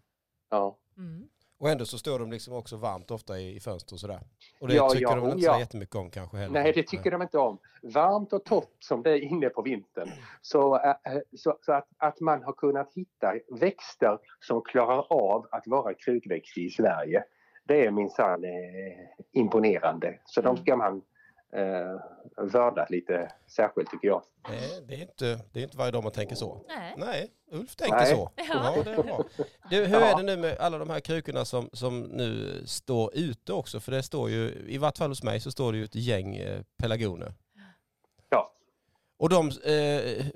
Ja. 0.50 0.78
Mm. 0.96 1.28
Och 1.58 1.70
ändå 1.70 1.84
så 1.84 1.98
står 1.98 2.18
de 2.18 2.30
liksom 2.32 2.54
också 2.54 2.76
varmt 2.76 3.10
ofta 3.10 3.38
i, 3.38 3.56
i 3.56 3.60
fönster 3.60 3.94
och 3.94 4.00
sådär. 4.00 4.20
Och 4.60 4.68
det 4.68 4.74
Ja, 4.74 4.88
tycker 4.88 5.02
ja, 5.02 5.14
de 5.14 5.20
väl 5.24 5.32
inte 5.32 5.44
ja. 5.46 5.54
så 5.54 5.60
jättemycket 5.60 5.94
om 5.96 6.10
kanske 6.10 6.36
heller. 6.36 6.62
Nej, 6.62 6.72
det 6.72 6.82
tycker 6.82 7.10
de 7.10 7.22
inte 7.22 7.38
om. 7.38 7.58
Varmt 7.82 8.32
och 8.32 8.44
torrt 8.44 8.76
som 8.78 9.02
det 9.02 9.10
är 9.10 9.22
inne 9.22 9.48
på 9.48 9.62
vintern. 9.62 10.10
Så, 10.42 10.76
äh, 10.76 10.94
så, 11.36 11.58
så 11.62 11.72
att, 11.72 11.88
att 11.98 12.20
man 12.20 12.42
har 12.42 12.52
kunnat 12.52 12.92
hitta 12.94 13.34
växter 13.60 14.18
som 14.40 14.62
klarar 14.62 15.12
av 15.12 15.46
att 15.50 15.66
vara 15.66 15.94
krukväxt 15.94 16.58
i 16.58 16.70
Sverige, 16.70 17.24
det 17.64 17.86
är 17.86 17.90
minsann 17.90 18.44
eh, 18.44 18.50
imponerande. 19.32 20.18
Så 20.24 20.40
de 20.40 20.48
Mm. 20.48 20.62
ska 20.62 20.76
man 20.76 21.02
eh, 21.56 22.00
vörda 22.36 22.86
lite 22.90 23.32
särskilt 23.46 23.90
tycker 23.90 24.08
jag. 24.08 24.22
Nej, 24.48 24.84
det 24.88 24.94
är 24.94 25.00
inte, 25.00 25.40
det 25.52 25.60
är 25.60 25.64
inte 25.64 25.76
varje 25.76 25.90
dag 25.92 26.02
man 26.02 26.12
tänker 26.12 26.34
så. 26.34 26.64
Nej. 26.68 26.94
Nej, 26.98 27.30
Ulf 27.50 27.76
tänker 27.76 27.96
Nej. 27.96 28.14
så. 28.14 28.30
Ja. 28.36 28.44
Ja, 28.76 28.82
det 28.84 28.90
är 28.90 29.02
bra. 29.02 29.24
Du, 29.70 29.84
hur 29.84 30.00
Ja. 30.00 30.04
är 30.06 30.16
det 30.16 30.22
nu 30.22 30.36
med 30.36 30.58
alla 30.58 30.78
de 30.78 30.90
här 30.90 31.00
krukorna 31.00 31.44
som, 31.44 31.70
som 31.72 32.00
nu 32.00 32.62
står 32.66 33.10
ute 33.16 33.52
också? 33.52 33.80
För 33.80 33.92
det 33.92 34.02
står 34.02 34.30
ju, 34.30 34.64
i 34.68 34.78
vart 34.78 34.98
fall 34.98 35.10
hos 35.10 35.22
mig 35.22 35.40
så 35.40 35.50
står 35.50 35.72
det 35.72 35.78
ju 35.78 35.84
ett 35.84 35.94
gäng 35.94 36.36
eh, 36.36 36.62
pelargoner. 36.76 37.34
Ja. 38.28 38.52
Och 39.18 39.28
de, 39.28 39.46
eh, 39.48 40.26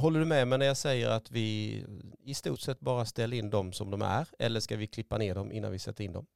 håller 0.00 0.20
du 0.20 0.26
med 0.26 0.48
mig 0.48 0.58
när 0.58 0.66
jag 0.66 0.76
säger 0.76 1.10
att 1.10 1.30
vi 1.30 1.84
i 2.24 2.34
stort 2.34 2.60
sett 2.60 2.80
bara 2.80 3.04
ställer 3.04 3.36
in 3.36 3.50
dem 3.50 3.72
som 3.72 3.90
de 3.90 4.02
är? 4.02 4.28
Eller 4.38 4.60
ska 4.60 4.76
vi 4.76 4.86
klippa 4.86 5.18
ner 5.18 5.34
dem 5.34 5.52
innan 5.52 5.72
vi 5.72 5.78
sätter 5.78 6.04
in 6.04 6.12
dem? 6.12 6.26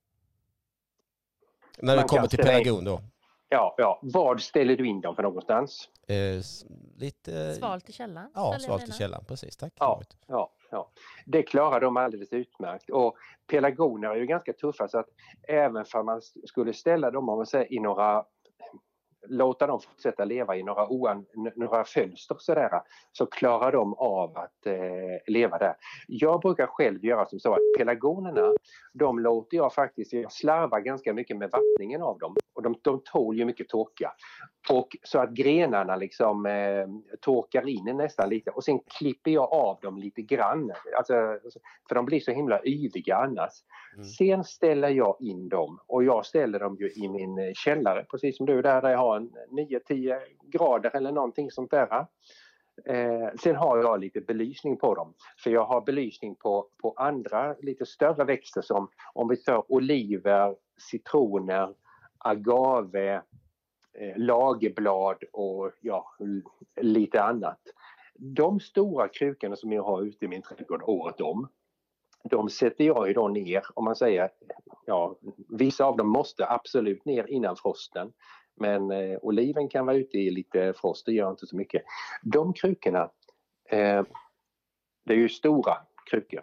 När 1.78 1.96
det 1.96 2.02
kommer 2.02 2.26
till 2.26 2.38
pelargon 2.38 2.84
då. 2.84 3.02
Ja, 3.48 3.74
ja. 3.78 4.00
Vad 4.02 4.40
ställer 4.40 4.76
du 4.76 4.86
in 4.86 5.00
dem 5.00 5.16
för 5.16 5.22
någonstans? 5.22 5.88
Eh, 6.08 6.42
lite... 6.96 7.54
Svalt 7.54 7.88
i 7.88 7.92
källaren. 7.92 8.30
Ja, 8.34 8.58
svalt 8.58 8.88
i 8.88 8.92
källaren. 8.92 9.24
Precis, 9.24 9.56
tack. 9.56 9.72
Ja. 9.78 10.02
Ja, 10.26 10.52
ja. 10.70 10.90
Det 11.26 11.42
klarar 11.42 11.80
de 11.80 11.96
alldeles 11.96 12.32
utmärkt. 12.32 12.90
Och 12.90 13.16
pelargoner 13.46 14.08
är 14.08 14.16
ju 14.16 14.26
ganska 14.26 14.52
tuffa 14.52 14.88
så 14.88 14.98
att 14.98 15.08
även 15.48 15.84
för 15.84 16.02
man 16.02 16.20
skulle 16.44 16.72
ställa 16.72 17.10
dem 17.10 17.28
om 17.28 17.36
man 17.36 17.46
säger, 17.46 17.72
i 17.72 17.80
några 17.80 18.24
låta 19.28 19.66
dem 19.66 19.80
fortsätta 19.80 20.24
leva 20.24 20.56
i 20.56 20.62
några, 20.62 20.88
oan, 20.88 21.26
några 21.56 21.84
fönster 21.84 22.36
sådär, 22.38 22.70
så 23.12 23.26
klarar 23.26 23.72
de 23.72 23.94
av 23.94 24.36
att 24.38 24.66
eh, 24.66 24.74
leva 25.26 25.58
där. 25.58 25.74
Jag 26.06 26.40
brukar 26.40 26.66
själv 26.66 27.04
göra 27.04 27.26
som 27.26 27.40
så 27.40 27.52
att 27.52 27.78
pelargonerna, 27.78 28.52
de 28.92 29.18
låter 29.18 29.56
jag 29.56 29.74
faktiskt, 29.74 30.12
jag 30.12 30.32
slarvar 30.32 30.80
ganska 30.80 31.12
mycket 31.12 31.36
med 31.36 31.50
vattningen 31.50 32.02
av 32.02 32.18
dem 32.18 32.36
och 32.56 32.62
de, 32.62 32.74
de 32.82 33.00
tål 33.04 33.38
ju 33.38 33.44
mycket 33.44 33.68
torka. 33.68 34.12
Och 34.70 34.96
så 35.02 35.18
att 35.18 35.30
grenarna 35.30 35.96
liksom 35.96 36.46
eh, 36.46 37.16
torkar 37.20 37.68
in 37.68 37.96
nästan 37.96 38.28
lite 38.28 38.50
och 38.50 38.64
sen 38.64 38.78
klipper 38.98 39.30
jag 39.30 39.52
av 39.52 39.78
dem 39.82 39.98
lite 39.98 40.22
grann. 40.22 40.72
Alltså, 40.96 41.14
för 41.88 41.94
de 41.94 42.04
blir 42.04 42.20
så 42.20 42.30
himla 42.30 42.60
yviga 42.64 43.16
annars. 43.16 43.52
Mm. 43.94 44.04
Sen 44.04 44.44
ställer 44.44 44.88
jag 44.88 45.16
in 45.20 45.48
dem 45.48 45.78
och 45.86 46.04
jag 46.04 46.26
ställer 46.26 46.58
dem 46.58 46.76
ju 46.80 46.90
i 46.90 47.08
min 47.08 47.38
eh, 47.38 47.52
källare 47.54 48.06
precis 48.10 48.36
som 48.36 48.46
du 48.46 48.62
där, 48.62 48.82
där 48.82 48.90
jag 48.90 48.98
har 48.98 49.15
en 49.16 49.30
9-10 49.50 50.18
grader 50.42 50.96
eller 50.96 51.12
någonting 51.12 51.50
sånt 51.50 51.70
där. 51.70 52.06
Eh, 52.84 53.28
sen 53.42 53.56
har 53.56 53.78
jag 53.78 54.00
lite 54.00 54.20
belysning 54.20 54.76
på 54.76 54.94
dem. 54.94 55.14
För 55.44 55.50
jag 55.50 55.64
har 55.64 55.80
belysning 55.80 56.34
på, 56.34 56.68
på 56.82 56.94
andra 56.96 57.56
lite 57.60 57.86
större 57.86 58.24
växter 58.24 58.62
som 58.62 58.88
om 59.14 59.28
vi 59.28 59.36
tar 59.36 59.72
oliver, 59.72 60.56
citroner, 60.90 61.74
agave, 62.18 63.14
eh, 63.98 64.16
lagerblad 64.16 65.24
och 65.32 65.72
ja, 65.80 66.14
lite 66.80 67.22
annat. 67.22 67.60
De 68.14 68.60
stora 68.60 69.08
krukorna 69.08 69.56
som 69.56 69.72
jag 69.72 69.82
har 69.82 70.02
ute 70.02 70.24
i 70.24 70.28
min 70.28 70.42
trädgård 70.42 70.82
året 70.82 71.20
om, 71.20 71.48
de 72.30 72.48
sätter 72.48 72.84
jag 72.84 73.08
ju 73.08 73.14
då 73.14 73.28
ner 73.28 73.62
om 73.74 73.84
man 73.84 73.96
säger, 73.96 74.30
ja 74.86 75.18
vissa 75.48 75.84
av 75.84 75.96
dem 75.96 76.08
måste 76.08 76.48
absolut 76.48 77.04
ner 77.04 77.26
innan 77.26 77.56
frosten. 77.56 78.12
Men 78.56 78.90
eh, 78.90 79.18
oliven 79.22 79.68
kan 79.68 79.86
vara 79.86 79.96
ute 79.96 80.18
i 80.18 80.30
lite 80.30 80.72
frost, 80.72 81.06
det 81.06 81.12
gör 81.12 81.30
inte 81.30 81.46
så 81.46 81.56
mycket. 81.56 81.82
De 82.22 82.52
krukorna, 82.52 83.10
eh, 83.68 84.04
det 85.04 85.14
är 85.14 85.18
ju 85.18 85.28
stora 85.28 85.76
krukor. 86.10 86.42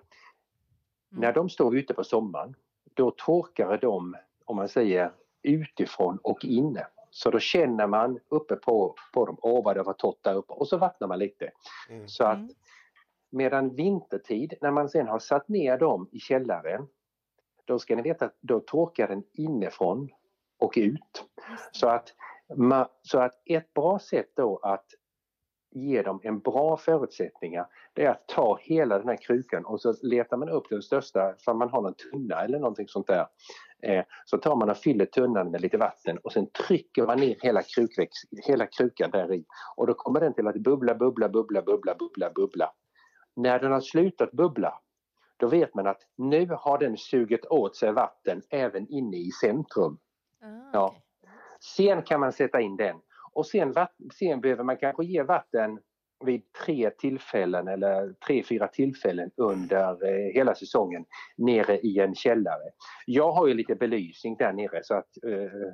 Mm. 1.11 1.21
När 1.21 1.33
de 1.33 1.49
står 1.49 1.77
ute 1.77 1.93
på 1.93 2.03
sommaren, 2.03 2.55
då 2.93 3.11
torkar 3.11 3.77
de, 3.77 4.15
om 4.45 4.55
man 4.55 4.69
säger 4.69 5.11
utifrån 5.41 6.17
och 6.23 6.45
inne. 6.45 6.87
Så 7.09 7.31
då 7.31 7.39
känner 7.39 7.87
man 7.87 8.19
uppe 8.29 8.55
på, 8.55 8.95
på 9.13 9.25
dem, 9.25 9.37
åh 9.41 9.63
vad 9.65 9.75
det 9.75 9.83
var 9.83 9.93
torrt 9.93 10.23
där 10.23 10.35
uppe 10.35 10.53
och 10.53 10.67
så 10.67 10.77
vattnar 10.77 11.07
man 11.07 11.19
lite. 11.19 11.51
Mm. 11.89 12.07
Så 12.07 12.23
att 12.23 12.37
Mm. 12.37 12.55
medan 13.29 13.75
vintertid, 13.75 14.53
när 14.61 14.71
man 14.71 14.89
sen 14.89 15.07
har 15.07 15.19
satt 15.19 15.47
ner 15.47 15.77
dem 15.77 16.09
i 16.11 16.19
källaren, 16.19 16.87
då 17.65 17.79
ska 17.79 17.95
ni 17.95 18.01
veta 18.01 18.25
att 18.25 18.37
då 18.41 18.59
torkar 18.59 19.07
den 19.07 19.23
inifrån 19.33 20.09
och 20.63 20.73
ut. 20.75 21.25
Så 21.71 21.87
att, 21.87 22.09
så 23.01 23.19
att 23.19 23.33
ett 23.45 23.73
bra 23.73 23.99
sätt 23.99 24.31
då 24.35 24.59
att 24.63 24.85
ge 25.75 26.01
dem 26.01 26.19
en 26.23 26.39
bra 26.39 26.77
förutsättningar 26.77 27.67
det 27.93 28.05
är 28.05 28.09
att 28.09 28.27
ta 28.27 28.57
hela 28.61 28.97
den 28.97 29.07
här 29.07 29.17
krukan 29.17 29.65
och 29.65 29.81
så 29.81 29.93
letar 30.01 30.37
man 30.37 30.49
upp 30.49 30.69
den 30.69 30.81
största, 30.81 31.35
för 31.45 31.53
man 31.53 31.69
har 31.69 31.81
någon 31.81 31.93
tunna 31.93 32.41
eller 32.41 32.59
någonting 32.59 32.87
sånt 32.87 33.07
där. 33.07 33.27
Eh, 33.83 34.03
så 34.25 34.37
tar 34.37 34.55
man 34.55 34.69
och 34.69 34.77
fyller 34.77 35.05
tunnan 35.05 35.51
med 35.51 35.61
lite 35.61 35.77
vatten 35.77 36.17
och 36.17 36.31
sen 36.31 36.47
trycker 36.67 37.05
man 37.05 37.19
ner 37.19 37.35
hela, 37.41 37.61
krukväxt, 37.75 38.29
hela 38.47 38.65
krukan 38.65 39.11
där 39.11 39.33
i 39.33 39.45
och 39.75 39.87
då 39.87 39.93
kommer 39.93 40.19
den 40.19 40.33
till 40.33 40.47
att 40.47 40.55
bubbla, 40.55 40.95
bubbla, 40.95 41.29
bubbla, 41.29 41.61
bubbla, 41.61 41.95
bubbla, 41.95 42.31
bubbla. 42.35 42.71
När 43.35 43.59
den 43.59 43.71
har 43.71 43.81
slutat 43.81 44.31
bubbla 44.31 44.79
då 45.37 45.47
vet 45.47 45.75
man 45.75 45.87
att 45.87 46.01
nu 46.17 46.47
har 46.59 46.77
den 46.77 46.97
sugit 46.97 47.45
åt 47.45 47.75
sig 47.75 47.91
vatten 47.91 48.41
även 48.49 48.87
inne 48.87 49.17
i 49.17 49.31
centrum. 49.31 49.97
Ah, 50.43 50.69
Ja. 50.73 50.85
okej. 50.87 50.99
Sen 51.75 52.01
kan 52.01 52.19
man 52.19 52.33
sätta 52.33 52.61
in 52.61 52.77
den 52.77 52.95
och 53.33 53.45
sen, 53.45 53.73
sen 54.19 54.41
behöver 54.41 54.63
man 54.63 54.77
kanske 54.77 55.05
ge 55.05 55.23
vatten 55.23 55.79
vid 56.25 56.53
tre 56.65 56.89
tillfällen 56.89 57.67
eller 57.67 58.13
tre, 58.27 58.43
fyra 58.43 58.67
tillfällen 58.67 59.31
under 59.37 60.05
eh, 60.07 60.33
hela 60.33 60.55
säsongen 60.55 61.05
nere 61.37 61.79
i 61.79 61.99
en 61.99 62.15
källare. 62.15 62.71
Jag 63.05 63.31
har 63.31 63.47
ju 63.47 63.53
lite 63.53 63.75
belysning 63.75 64.35
där 64.37 64.53
nere 64.53 64.83
så 64.83 64.93
att 64.93 65.23
eh, 65.27 65.73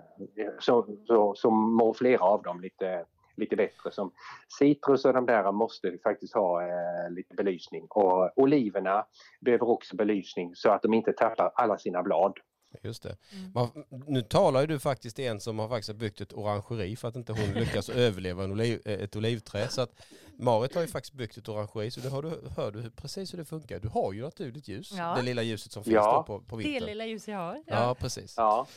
så, 0.60 0.88
så, 1.08 1.34
så 1.36 1.51
mår 1.51 1.93
flera 1.93 2.21
av 2.23 2.41
dem 2.43 2.62
lite, 2.62 3.05
lite 3.38 3.55
bättre. 3.55 3.91
Som 3.91 4.12
citrus 4.60 5.05
och 5.05 5.13
de 5.13 5.25
där 5.25 5.51
måste 5.51 5.97
faktiskt 6.03 6.34
ha 6.36 6.62
eh, 6.62 7.12
lite 7.12 7.36
belysning 7.36 7.88
och 7.89 8.29
oliverna 8.36 9.05
behöver 9.41 9.69
också 9.69 9.95
belysning 9.95 10.55
så 10.55 10.69
att 10.71 10.82
de 10.82 10.93
inte 10.93 11.13
tappar 11.13 11.51
alla 11.55 11.77
sina 11.77 12.03
blad. 12.03 12.34
Just 12.84 13.03
det. 13.03 13.17
Mm. 13.34 13.51
Man, 13.53 13.69
nu 14.08 14.21
talar 14.21 14.62
ju 14.62 14.67
du 14.67 14.79
faktiskt 14.79 15.15
till 15.15 15.25
en 15.25 15.39
som 15.39 15.60
har 15.60 15.69
faktiskt 15.69 15.95
byggt 15.99 16.21
ett 16.21 16.34
orangeri 16.34 16.95
för 16.95 17.08
att 17.08 17.15
inte 17.15 17.32
hon 17.34 17.51
lyckas 17.53 17.89
överleva 18.05 18.43
en 18.43 18.51
oliv, 18.51 18.82
ett 18.86 19.15
olivträd. 19.15 19.71
Så 19.71 19.82
att 19.82 20.01
Marit 20.38 20.75
har 20.75 20.82
ju 20.82 20.88
faktiskt 20.88 21.13
byggt 21.13 21.38
ett 21.38 21.49
orangeri 21.49 21.91
så 21.91 21.99
det 21.99 22.10
hör 22.10 22.21
du, 22.21 22.41
hör 22.58 22.71
du 22.71 22.91
precis 22.91 23.34
hur 23.34 23.38
det 23.38 23.45
funkar. 23.45 23.79
Du 23.79 23.88
har 23.88 24.13
ju 24.13 24.21
naturligt 24.21 24.67
ljus, 24.67 24.91
Ja. 24.97 25.15
det 25.15 25.21
lilla 25.21 25.41
ljuset 25.43 25.71
som 25.71 25.84
finns 25.84 25.93
Ja. 25.95 26.23
på, 26.27 26.39
på 26.39 26.58
Det 26.58 26.63
vintern. 26.63 26.86
lilla 26.89 27.05
ljus 27.05 27.27
jag 27.27 27.38
har. 27.38 27.63
Ja, 27.67 27.95
precis. 27.99 28.34
Ja. 28.38 28.67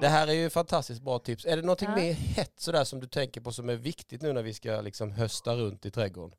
Det 0.00 0.08
här 0.08 0.28
är 0.28 0.32
ju 0.32 0.50
fantastiskt 0.50 1.02
bra 1.02 1.18
tips. 1.18 1.44
Är 1.46 1.56
det 1.56 1.62
någonting 1.62 1.88
Ja. 1.88 1.96
mer 1.96 2.12
hett 2.12 2.52
sådär 2.56 2.84
som 2.84 3.00
du 3.00 3.06
tänker 3.06 3.40
på 3.40 3.52
som 3.52 3.68
är 3.68 3.76
viktigt 3.76 4.22
nu 4.22 4.32
när 4.32 4.42
vi 4.42 4.54
ska 4.54 4.80
liksom 4.80 5.10
hösta 5.10 5.54
runt 5.54 5.86
i 5.86 5.90
trädgården? 5.90 6.38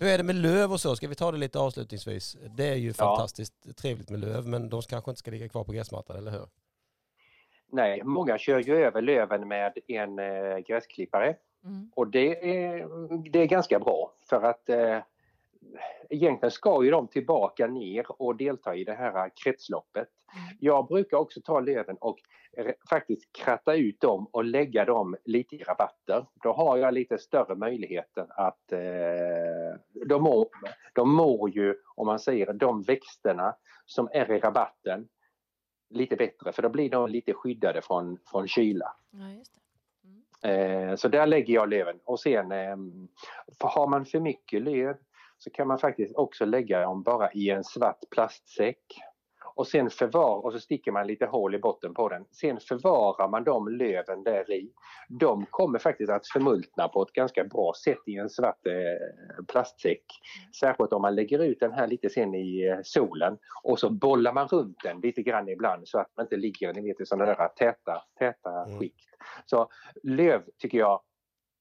Hur 0.00 0.08
är 0.08 0.18
det 0.18 0.24
med 0.24 0.36
löv 0.36 0.72
och 0.72 0.80
så? 0.80 0.96
Ska 0.96 1.08
vi 1.08 1.14
ta 1.14 1.32
det 1.32 1.38
lite 1.38 1.58
avslutningsvis? 1.58 2.36
Det 2.56 2.66
är 2.68 2.74
ju 2.74 2.92
fantastiskt 2.92 3.76
trevligt 3.76 4.10
med 4.10 4.20
löv 4.20 4.46
men 4.48 4.68
de 4.68 4.82
kanske 4.82 5.10
inte 5.10 5.18
ska 5.18 5.30
ligga 5.30 5.48
kvar 5.48 5.64
på 5.64 5.72
gräsmattan, 5.72 6.16
eller 6.16 6.30
hur? 6.30 6.46
Nej, 7.72 8.02
många 8.04 8.38
kör 8.38 8.58
ju 8.58 8.76
över 8.76 9.02
löven 9.02 9.48
med 9.48 9.78
en 9.88 10.18
eh, 10.18 10.58
gräsklippare 10.58 11.36
Mm. 11.64 11.90
och 11.94 12.08
det 12.08 12.50
är, 12.50 12.88
det 13.30 13.38
är 13.38 13.46
ganska 13.46 13.78
bra 13.78 14.12
för 14.28 14.42
att 14.42 14.68
eh, 14.68 14.98
egentligen 16.10 16.50
ska 16.50 16.84
ju 16.84 16.90
de 16.90 17.08
tillbaka 17.08 17.66
ner 17.66 18.06
och 18.22 18.36
delta 18.36 18.74
i 18.74 18.84
det 18.84 18.94
här 18.94 19.30
kretsloppet. 19.44 20.08
Mm. 20.34 20.56
Jag 20.60 20.86
brukar 20.86 21.16
också 21.16 21.40
ta 21.40 21.60
löven 21.60 21.96
och 22.00 22.18
faktiskt 22.90 23.32
kratta 23.32 23.74
ut 23.74 24.00
dem 24.00 24.28
och 24.30 24.44
lägga 24.44 24.84
dem 24.84 25.16
lite 25.24 25.56
i 25.56 25.62
rabatter. 25.62 26.26
Då 26.42 26.52
har 26.52 26.76
jag 26.76 26.94
lite 26.94 27.18
större 27.18 27.54
möjligheter 27.54 28.26
att 28.28 28.72
eh, 28.72 29.80
de, 30.06 30.22
mår, 30.22 30.48
de 30.92 31.14
mår 31.14 31.50
ju, 31.50 31.74
om 31.94 32.06
man 32.06 32.18
säger 32.18 32.52
de 32.52 32.82
växterna 32.82 33.56
som 33.86 34.08
är 34.12 34.30
i 34.32 34.38
rabatten 34.38 35.08
lite 35.90 36.16
bättre 36.16 36.52
för 36.52 36.62
då 36.62 36.68
blir 36.68 36.90
de 36.90 37.10
lite 37.10 37.32
skyddade 37.32 37.82
från, 37.82 38.18
från 38.30 38.48
kyla. 38.48 38.96
Ja. 39.10 39.18
Mm. 39.18 40.90
Eh, 40.90 40.96
så 40.96 41.08
där 41.08 41.26
lägger 41.26 41.54
jag 41.54 41.68
löven 41.68 42.00
och 42.04 42.20
sen 42.20 42.52
eh, 42.52 42.76
för 43.60 43.68
har 43.68 43.86
man 43.86 44.06
för 44.06 44.20
mycket 44.20 44.62
löv 44.62 44.96
så 45.38 45.50
kan 45.50 45.68
man 45.68 45.78
faktiskt 45.78 46.16
också 46.16 46.44
lägga 46.44 46.80
dem 46.80 47.02
bara 47.02 47.32
i 47.32 47.50
en 47.50 47.64
svart 47.64 48.00
plastsäck 48.10 48.78
och 49.54 49.66
sen 49.66 49.90
förvar 49.90 50.44
och 50.44 50.52
så 50.52 50.60
sticker 50.60 50.92
man 50.92 51.06
lite 51.06 51.26
hål 51.26 51.54
i 51.54 51.58
botten 51.58 51.94
på 51.94 52.08
den. 52.08 52.24
Sen 52.30 52.58
förvarar 52.60 53.28
man 53.28 53.44
de 53.44 53.68
löven 53.68 54.22
där 54.22 54.52
i. 54.52 54.72
De 55.08 55.46
kommer 55.50 55.78
faktiskt 55.78 56.10
att 56.10 56.28
förmultna 56.28 56.88
på 56.88 57.02
ett 57.02 57.12
ganska 57.12 57.44
bra 57.44 57.72
sätt 57.84 57.98
i 58.06 58.16
en 58.16 58.30
svart 58.30 58.66
eh, 58.66 59.44
plastsäck. 59.52 60.04
Särskilt 60.60 60.92
om 60.92 61.02
man 61.02 61.14
lägger 61.14 61.42
ut 61.42 61.60
den 61.60 61.72
här 61.72 61.86
lite 61.86 62.10
sen 62.10 62.34
i 62.34 62.66
eh, 62.66 62.78
solen 62.82 63.38
och 63.62 63.78
så 63.78 63.90
bollar 63.90 64.32
man 64.32 64.48
runt 64.48 64.76
den 64.84 65.00
lite 65.00 65.22
grann 65.22 65.48
ibland 65.48 65.88
så 65.88 65.98
att 65.98 66.10
man 66.16 66.24
inte 66.26 66.36
ligger 66.36 66.72
ni 66.74 66.82
vet, 66.82 67.00
i 67.00 67.06
sådana 67.06 67.24
där 67.24 67.48
täta, 67.48 68.02
täta 68.18 68.64
Mm. 68.66 68.78
skikt. 68.78 69.00
Så 69.46 69.68
löv 70.02 70.42
tycker 70.58 70.78
jag 70.78 71.00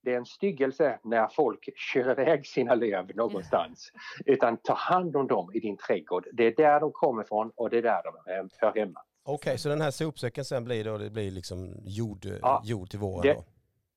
det 0.02 0.14
är 0.14 0.18
en 0.18 0.26
styggelse 0.26 1.00
när 1.04 1.28
folk 1.28 1.70
kör 1.78 2.12
iväg 2.12 2.48
sina 2.48 2.76
löv 2.76 3.16
någonstans. 3.16 3.92
Utan 4.26 4.58
ta 4.58 4.74
hand 4.74 5.16
om 5.16 5.28
dem 5.28 5.52
i 5.54 5.60
din 5.60 5.78
trädgård. 5.78 6.28
Det 6.34 6.44
är 6.44 6.56
där 6.56 6.80
de 6.80 6.92
kommer 6.92 7.24
ifrån 7.24 7.52
och 7.56 7.70
det 7.70 7.78
är 7.78 7.82
där 7.82 8.02
de 8.04 8.48
hör 8.58 8.74
hemma. 8.76 9.00
Okej, 9.24 9.58
så 9.58 9.70
den 9.70 9.82
här 9.82 9.92
sopsäcken 9.92 10.46
sen 10.46 10.64
blir 10.64 10.84
då, 10.84 10.98
det 10.98 11.10
blir 11.10 11.32
liksom 11.32 11.76
jord, 11.86 12.26
Ja, 12.42 12.62
jord 12.66 12.90
till 12.90 13.00
våren 13.00 13.22
det- 13.22 13.34
då? 13.34 13.44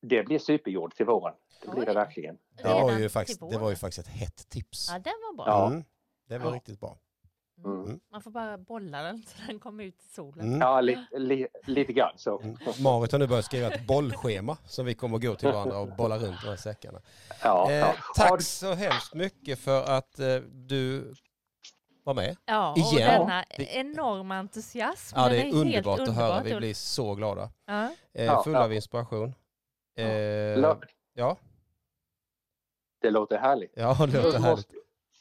Det 0.02 0.22
blir 0.22 0.38
superjord 0.38 0.94
till 0.94 1.06
våren. 1.06 1.34
Det 1.64 1.70
blir 1.70 1.84
det 1.84 1.90
Oj. 1.90 1.94
verkligen. 1.94 2.38
Det 2.62 2.68
var, 2.68 2.98
ju 2.98 3.08
faktiskt, 3.08 3.40
det 3.50 3.58
var 3.58 3.70
ju 3.70 3.76
faktiskt 3.76 4.06
ett 4.08 4.14
hett 4.14 4.48
tips. 4.48 4.88
Ja, 4.92 4.98
den 4.98 5.12
var 5.22 5.36
bra. 5.36 5.46
Ja. 5.46 5.66
Mm, 5.70 5.84
det 6.28 6.38
var 6.38 6.46
Ja. 6.50 6.54
riktigt 6.56 6.80
bra. 6.80 6.98
Mm. 7.64 8.00
Man 8.12 8.22
får 8.22 8.30
bara 8.30 8.58
bolla 8.58 9.02
den 9.02 9.22
så 9.22 9.36
den 9.46 9.58
kommer 9.58 9.84
ut 9.84 10.00
i 10.02 10.08
solen. 10.14 10.46
Mm. 10.46 10.60
Ja, 10.60 10.80
li, 10.80 10.98
li, 11.12 11.46
lite 11.66 11.92
grann 11.92 12.12
så. 12.16 12.40
Mm. 12.40 12.56
Marit 12.82 13.12
har 13.12 13.18
nu 13.18 13.26
börjat 13.26 13.44
skriva 13.44 13.70
ett 13.70 13.86
bollschema 13.86 14.56
som 14.66 14.86
vi 14.86 14.94
kommer 14.94 15.16
att 15.16 15.22
gå 15.22 15.34
till 15.34 15.48
varandra 15.52 15.78
och 15.78 15.88
bolla 15.96 16.16
runt 16.18 16.40
de 16.42 16.48
här 16.48 16.56
säckarna. 16.56 17.00
Ja, 17.42 17.70
Eh, 17.70 17.76
ja. 17.76 17.94
Tack 18.16 18.42
så 18.42 18.72
hemskt 18.74 19.14
mycket 19.14 19.58
för 19.58 19.82
att 19.84 20.18
eh, 20.18 20.36
du 20.52 21.14
var 22.04 22.14
med. 22.14 22.36
Ja, 22.44 22.70
och 22.72 22.78
Igen. 22.78 23.20
denna 23.20 23.44
Det- 23.56 23.74
enorma 23.76 24.36
entusiasm. 24.36 25.16
Ja, 25.18 25.28
det 25.28 25.36
är 25.36 25.40
helt 25.42 25.54
underbart 25.54 26.00
att 26.00 26.14
höra. 26.14 26.26
underbart. 26.38 26.52
Vi 26.52 26.56
blir 26.56 26.74
så 26.74 27.14
glada. 27.14 27.50
Ja. 27.66 27.90
Eh, 28.12 28.42
fulla 28.42 28.58
ja. 28.58 28.64
av 28.64 28.72
inspiration. 28.72 29.34
Eh, 29.98 30.06
ja, 31.14 31.36
Det 33.02 33.10
låter 33.10 33.38
härligt. 33.38 33.72
ja, 33.76 33.96
det 34.00 34.22
låter 34.22 34.38
Då 34.38 34.44
härligt. 34.44 34.72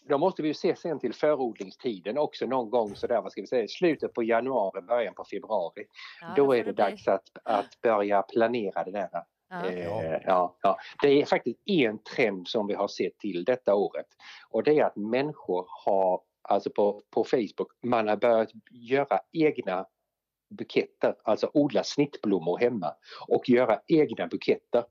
Då 0.10 0.18
måste 0.18 0.42
vi 0.42 0.48
ju 0.48 0.54
se 0.54 0.76
sen 0.76 1.00
till 1.00 1.14
förodlingstiden 1.14 2.18
också 2.18 2.46
någon 2.46 2.70
gång 2.70 2.96
sådär, 2.96 3.22
vad 3.22 3.32
ska 3.32 3.42
vi 3.42 3.48
säga, 3.48 3.68
slutet 3.68 4.14
på 4.14 4.24
januari, 4.24 4.82
början 4.82 5.14
på 5.14 5.24
februari. 5.24 5.86
Ja, 6.22 6.34
då 6.36 6.54
är 6.54 6.58
det 6.58 6.74
bli. 6.74 6.84
dags 6.84 7.08
att, 7.08 7.30
att 7.44 7.82
börja 7.82 8.22
planera 8.22 8.84
det 8.84 8.92
där. 8.92 9.10
Ja. 9.50 9.66
Eh, 9.66 10.22
ja, 10.26 10.58
ja. 10.62 10.78
Det 11.02 11.22
är 11.22 11.26
faktiskt 11.26 11.60
en 11.66 12.04
trend 12.04 12.48
som 12.48 12.68
vi 12.68 12.74
har 12.74 12.88
sett 12.88 13.18
till 13.20 13.44
detta 13.44 13.76
året 13.76 14.08
och 14.50 14.64
det 14.64 14.80
är 14.80 14.86
att 14.86 14.96
människor 14.96 15.66
har, 15.86 16.22
alltså 16.42 16.70
på, 16.70 17.02
på 17.10 17.24
Facebook, 17.24 17.72
man 17.84 18.08
har 18.08 18.18
börjat 18.18 18.50
göra 18.72 19.20
egna 19.32 19.86
buketter, 20.50 21.16
alltså 21.24 21.52
odla 21.54 21.84
snittblommor 21.84 22.58
hemma 22.60 22.94
och 23.28 23.50
göra 23.50 23.80
egna 23.88 24.28
buketter. 24.28 24.84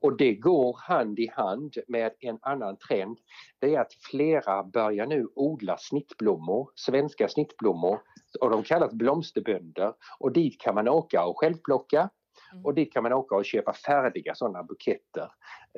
Och 0.00 0.16
det 0.16 0.34
går 0.34 0.76
hand 0.80 1.18
i 1.18 1.30
hand 1.32 1.74
med 1.88 2.12
en 2.20 2.38
annan 2.42 2.76
trend. 2.76 3.18
Det 3.58 3.74
är 3.74 3.80
att 3.80 3.94
flera 4.10 4.64
börjar 4.64 5.06
nu 5.06 5.28
odla 5.34 5.76
snittblommor, 5.78 6.70
svenska 6.74 7.28
snittblommor 7.28 7.98
och 8.40 8.50
de 8.50 8.62
kallas 8.62 8.92
blomsterbönder 8.92 9.92
och 10.18 10.32
dit 10.32 10.60
kan 10.60 10.74
man 10.74 10.88
åka 10.88 11.24
och 11.24 11.38
självplocka 11.40 12.10
Mm. 12.52 12.64
och 12.64 12.74
dit 12.74 12.92
kan 12.92 13.02
man 13.02 13.12
åka 13.12 13.34
och 13.34 13.44
köpa 13.44 13.72
färdiga 13.72 14.34
sådana 14.34 14.62
buketter. 14.62 15.28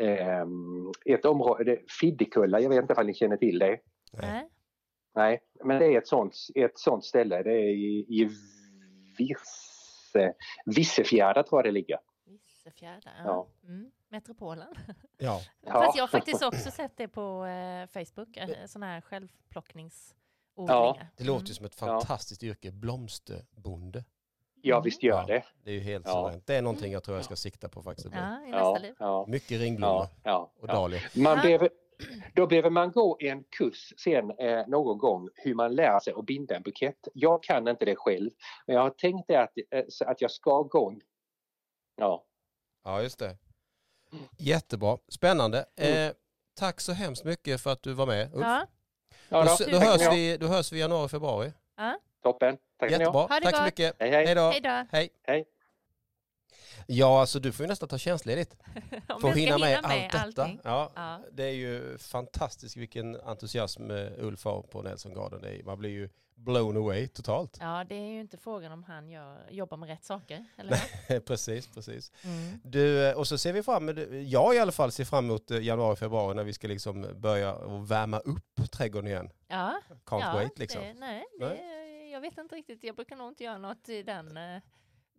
Ehm, 0.00 0.92
ett 1.04 1.24
område, 1.24 1.78
Fiddekulla, 2.00 2.60
jag 2.60 2.68
vet 2.68 2.82
inte 2.82 2.94
om 2.94 3.06
ni 3.06 3.14
känner 3.14 3.36
till 3.36 3.58
det? 3.58 3.78
Nej. 4.12 4.48
Nej, 5.14 5.40
men 5.64 5.78
det 5.78 5.86
är 5.86 5.98
ett 5.98 6.08
sånt, 6.08 6.36
ett 6.54 6.78
sånt 6.78 7.04
ställe. 7.04 7.42
Det 7.42 7.52
är 7.52 7.68
i, 7.68 8.06
i 8.08 8.28
Virse, 9.18 10.34
Vissefjärda 10.66 11.42
tror 11.42 11.58
jag 11.58 11.64
det 11.64 11.70
ligger. 11.70 11.98
Vissefjärda. 12.64 13.10
Ja. 13.18 13.24
Ja. 13.24 13.46
Mm. 13.68 13.90
Metropolen. 14.08 14.74
Ja. 15.18 15.40
Ja. 15.66 15.72
Fast 15.72 15.96
jag 15.96 16.02
har 16.02 16.08
faktiskt 16.18 16.42
också 16.42 16.70
sett 16.70 16.96
det 16.96 17.08
på 17.08 17.44
eh, 17.46 17.86
Facebook, 17.86 18.36
eh, 18.36 18.66
sådana 18.66 18.86
här 18.92 19.00
självplockningsodlingar. 19.00 21.08
Det 21.16 21.24
låter 21.24 21.46
ju 21.46 21.54
som 21.54 21.66
ett 21.66 21.76
Ja. 21.80 21.86
fantastiskt 21.86 22.42
yrke, 22.42 22.72
blomsterbonde. 22.72 24.04
Ja, 24.62 24.80
visst 24.80 25.02
gör 25.02 25.20
Ja. 25.20 25.26
det. 25.26 25.44
Det 25.64 25.70
är 25.70 25.74
ju 25.74 25.80
helt 25.80 26.06
Ja. 26.06 26.32
Det 26.44 26.54
är 26.56 26.62
någonting 26.62 26.92
jag 26.92 27.04
tror 27.04 27.16
jag 27.16 27.24
ska 27.24 27.36
sikta 27.36 27.68
på 27.68 27.82
faktiskt. 27.82 28.06
Mm. 28.06 28.18
Ja, 28.18 28.38
i 28.46 28.50
nästa 28.50 28.58
Ja, 28.58 28.78
liv. 28.78 28.94
ja, 28.98 29.24
Mycket 29.28 29.60
ringblommor 29.60 30.06
ja, 30.06 30.20
ja, 30.22 30.52
och 30.60 30.68
ja. 30.68 30.72
dahlior. 30.72 31.00
Man 31.22 31.36
Ja. 31.36 31.42
behöver, 31.42 31.70
då 32.34 32.46
behöver 32.46 32.70
man 32.70 32.92
gå 32.92 33.16
en 33.20 33.44
kurs 33.44 33.92
sen 33.96 34.30
eh, 34.30 34.66
någon 34.66 34.98
gång 34.98 35.28
hur 35.34 35.54
man 35.54 35.74
lär 35.74 36.00
sig 36.00 36.12
att 36.16 36.24
binda 36.26 36.56
en 36.56 36.62
bukett. 36.62 37.08
Jag 37.14 37.42
kan 37.42 37.68
inte 37.68 37.84
det 37.84 37.96
själv, 37.96 38.30
men 38.66 38.76
jag 38.76 38.82
har 38.82 38.90
tänkt 38.90 39.28
det 39.28 39.36
att, 39.36 39.52
eh, 39.70 39.84
att 40.06 40.20
jag 40.20 40.30
ska 40.30 40.62
gå 40.62 40.90
en... 40.90 41.00
Ja, 41.96 42.24
Ja, 42.84 43.02
just 43.02 43.18
det. 43.18 43.36
Jättebra. 44.38 44.98
Spännande. 45.08 45.64
Mm. 45.76 46.08
Eh, 46.08 46.12
tack 46.54 46.80
så 46.80 46.92
hemskt 46.92 47.24
mycket 47.24 47.60
för 47.60 47.72
att 47.72 47.82
du 47.82 47.92
var 47.92 48.06
med. 48.06 48.34
Ulf. 48.34 48.44
Ja. 48.46 48.66
ja 49.28 49.56
Då, 49.58 49.64
då, 49.70 49.78
hörs 49.78 50.12
vi, 50.12 50.36
då 50.36 50.46
hörs 50.46 50.72
vi 50.72 50.76
i 50.76 50.80
januari, 50.80 51.08
februari. 51.08 51.52
Toppen. 52.22 52.56
Tack. 52.78 52.90
Jättebra. 52.90 53.20
Ha 53.20 53.40
det 53.40 53.40
Tack 53.40 53.56
så 53.56 53.62
mycket. 53.62 53.96
Hej, 53.98 54.10
hej. 54.10 54.26
Hej 54.26 54.34
då. 54.34 54.50
Hej 54.50 54.60
då. 54.60 54.86
Hej. 55.26 55.44
Ja, 56.86 57.20
alltså 57.20 57.40
du 57.40 57.52
får 57.52 57.64
ju 57.64 57.68
nästan 57.68 57.88
ta 57.88 57.98
tjänstledigt 57.98 58.56
för 59.20 59.28
att 59.30 59.36
hinna 59.36 59.58
med 59.58 59.80
allt 59.82 60.36
detta. 60.36 60.50
Ja, 60.64 60.92
Ja. 60.94 61.20
Det 61.32 61.44
är 61.44 61.52
ju 61.54 61.98
fantastiskt 61.98 62.76
vilken 62.76 63.20
entusiasm 63.20 63.90
eh, 63.90 64.06
Ulf 64.18 64.44
har 64.44 64.62
på 64.62 64.82
Nelson 64.82 65.14
Garden. 65.14 65.64
Man 65.64 65.78
blir 65.78 65.90
ju 65.90 66.08
blown 66.36 66.76
away 66.76 67.08
totalt. 67.08 67.58
ja, 67.60 67.84
det 67.88 67.94
är 67.94 68.08
ju 68.08 68.20
inte 68.20 68.36
frågan 68.36 68.72
om 68.72 68.84
han 68.84 69.08
gör, 69.10 69.50
jobbar 69.50 69.76
med 69.76 69.88
rätt 69.88 70.04
saker. 70.04 70.44
Eller? 70.56 70.78
hur? 71.08 71.20
precis, 71.26 71.68
precis. 71.74 72.12
Mm. 72.24 72.60
Du, 72.64 73.08
eh, 73.08 73.16
och 73.16 73.26
så 73.28 73.38
ser 73.38 73.52
vi 73.52 73.62
fram 73.62 73.88
emot, 73.88 74.08
jag 74.26 74.54
i 74.54 74.58
alla 74.58 74.72
fall 74.72 74.92
ser 74.92 75.04
fram 75.04 75.24
emot 75.24 75.50
eh, 75.50 75.62
januari, 75.62 75.96
februari 75.96 76.34
när 76.34 76.44
vi 76.44 76.52
ska 76.52 76.68
liksom 76.68 77.06
börja 77.16 77.58
värma 77.66 78.18
upp 78.18 78.70
trädgården 78.72 79.06
igen. 79.08 79.30
Ja, 79.48 79.80
Can't 80.04 80.20
ja 80.20 80.32
wait 80.34 80.58
liksom. 80.58 80.82
det, 80.82 80.94
nej, 80.94 81.24
det, 81.40 81.58
jag 82.12 82.20
vet 82.20 82.38
inte 82.38 82.54
riktigt. 82.54 82.84
Jag 82.84 82.96
brukar 82.96 83.16
nog 83.16 83.28
inte 83.28 83.44
göra 83.44 83.58
något 83.58 83.88
i 83.88 84.02
den 84.02 84.38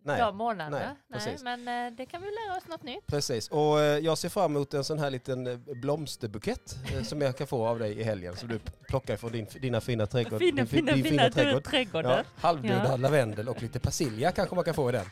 Nej, 0.06 0.20
de 0.20 0.36
månaderna. 0.36 0.96
nej, 1.08 1.36
Nej, 1.44 1.56
men 1.64 1.86
eh, 1.86 1.96
det 1.96 2.06
kan 2.06 2.22
vi 2.22 2.26
lära 2.26 2.56
oss 2.58 2.68
något 2.68 2.82
nytt. 2.82 3.06
Precis, 3.06 3.48
och 3.48 3.80
eh, 3.80 3.98
jag 3.98 4.18
ser 4.18 4.28
fram 4.28 4.56
emot 4.56 4.74
en 4.74 4.84
sån 4.84 4.98
här 4.98 5.10
liten 5.10 5.46
eh, 5.46 5.56
blomsterbukett 5.82 6.76
som 7.04 7.20
jag 7.20 7.36
kan 7.36 7.46
få 7.46 7.66
av 7.66 7.78
dig 7.78 7.98
i 7.98 8.02
helgen. 8.02 8.36
Som 8.36 8.48
du 8.48 8.58
plockar 8.88 9.16
från 9.16 9.32
din, 9.32 9.46
dina 9.60 9.80
fina 9.80 10.06
trädgård. 10.06 10.38
Fina, 10.38 10.66
fina, 10.66 10.92
din 10.92 11.04
fina, 11.04 11.30
trädgård. 11.30 11.64
trädgårdar. 11.64 12.10
Ja, 12.10 12.16
Ja. 12.16 12.24
halvdöda 12.48 12.88
Ja. 12.90 12.96
lavendel 12.96 13.48
och 13.48 13.62
lite 13.62 13.80
persilja 13.80 14.32
kanske 14.32 14.54
man 14.54 14.64
kan 14.64 14.74
få 14.74 14.88
i 14.88 14.92
den. 14.92 15.06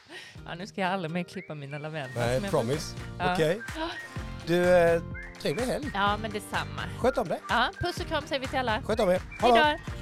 nu 0.59 0.67
ska 0.67 0.81
jag 0.81 0.91
aldrig 0.93 1.11
mer 1.13 1.23
klippa 1.25 1.55
mina 1.55 1.79
lavendlar. 1.79 2.27
Nej, 2.27 2.41
promise. 2.51 2.97
Ja. 3.19 3.33
Okej. 3.35 3.61
Du, 4.47 4.75
eh, 4.77 5.03
trevlig 5.43 5.65
helg. 5.65 5.91
Ja, 5.95 6.17
men 6.23 6.31
detsamma. 6.31 6.83
Sköt 6.99 7.19
om 7.19 7.29
dig. 7.29 7.41
Ja, 7.49 7.71
puss 7.81 8.01
och 8.01 8.07
kram 8.07 8.27
säger 8.27 8.41
vi 8.41 8.47
till 8.47 8.59
alla. 8.59 8.83
Sköt 8.83 9.01
om 9.01 9.11
er. 9.11 9.23
Hej 9.41 9.53
då! 9.53 9.95